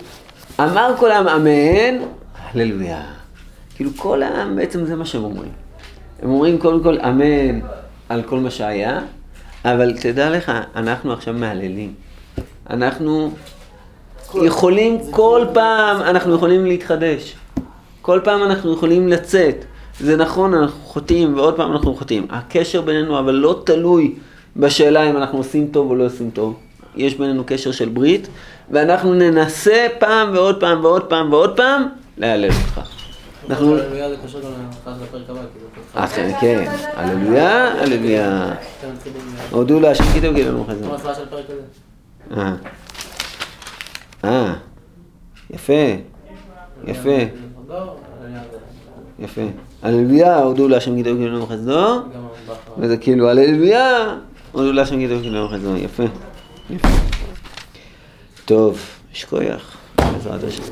אמר 0.60 0.94
כל 0.98 1.10
העם 1.10 1.28
אמן, 1.28 2.04
הללויה. 2.42 3.02
כאילו 3.80 3.92
כל 3.96 4.22
העם 4.22 4.56
בעצם 4.56 4.84
זה 4.84 4.96
מה 4.96 5.04
שהם 5.04 5.24
אומרים. 5.24 5.50
הם 6.22 6.30
אומרים 6.30 6.58
קודם 6.58 6.82
כל 6.82 6.98
אמן 7.00 7.60
על 8.08 8.22
כל 8.22 8.38
מה 8.38 8.50
שהיה, 8.50 9.00
אבל 9.64 9.92
תדע 10.00 10.30
לך, 10.30 10.52
אנחנו 10.76 11.12
עכשיו 11.12 11.34
מהללים. 11.34 11.94
אנחנו 12.70 13.30
יכולים 14.42 14.98
כל 15.10 15.46
פעם, 15.54 16.02
אנחנו 16.02 16.34
יכולים 16.34 16.66
להתחדש. 16.66 17.36
כל 18.02 18.20
פעם 18.24 18.42
אנחנו 18.42 18.72
יכולים 18.72 19.08
לצאת. 19.08 19.64
זה 20.00 20.16
נכון, 20.16 20.54
אנחנו 20.54 20.80
חוטאים 20.84 21.36
ועוד 21.36 21.56
פעם 21.56 21.72
אנחנו 21.72 21.94
חוטאים. 21.94 22.26
הקשר 22.30 22.82
בינינו 22.82 23.18
אבל 23.18 23.34
לא 23.34 23.62
תלוי 23.66 24.14
בשאלה 24.56 25.10
אם 25.10 25.16
אנחנו 25.16 25.38
עושים 25.38 25.68
טוב 25.72 25.90
או 25.90 25.94
לא 25.94 26.06
עושים 26.06 26.30
טוב. 26.30 26.54
יש 26.96 27.14
בינינו 27.14 27.42
קשר 27.46 27.72
של 27.72 27.88
ברית, 27.88 28.28
ואנחנו 28.70 29.14
ננסה 29.14 29.86
פעם 29.98 30.34
ועוד 30.34 30.60
פעם 30.60 30.84
ועוד 30.84 31.02
פעם 31.02 31.32
ועוד 31.32 31.56
פעם 31.56 31.86
להלל 32.18 32.50
אותך. 32.50 32.99
אנחנו... 33.50 33.76
אה, 35.96 36.06
כן, 36.08 36.30
כן, 36.40 36.64
הללויה, 36.94 37.72
הללויה. 37.82 38.44
עם- 38.44 38.54
הודו 39.50 39.80
להשם 39.80 40.04
כי 40.12 40.20
טוב 40.20 40.34
כי 40.36 40.42
הזה? 40.68 40.84
אה. 42.36 42.54
אה. 44.24 44.54
יפה. 45.50 45.72
יפה. 46.84 47.18
יפה. 49.18 49.40
הללויה, 49.82 50.38
הודו 50.38 50.68
להשם 50.68 50.96
כי 50.96 51.04
טוב 51.04 51.18
כי 51.18 51.28
חסדו. 51.46 51.72
אחריו. 51.88 52.00
וזה 52.78 52.96
כאילו 52.96 53.30
הללויה, 53.30 54.16
הודו 54.52 54.72
להשם 54.72 54.98
כי 54.98 55.08
טוב 55.08 55.22
כי 55.22 55.30
חסדו. 55.48 55.76
יפה. 55.76 56.02
יפה. 56.70 56.88
טוב, 58.44 58.80
יש 59.12 59.24
כוח. 59.24 59.76
בעזרת 59.96 60.44
השם. 60.44 60.62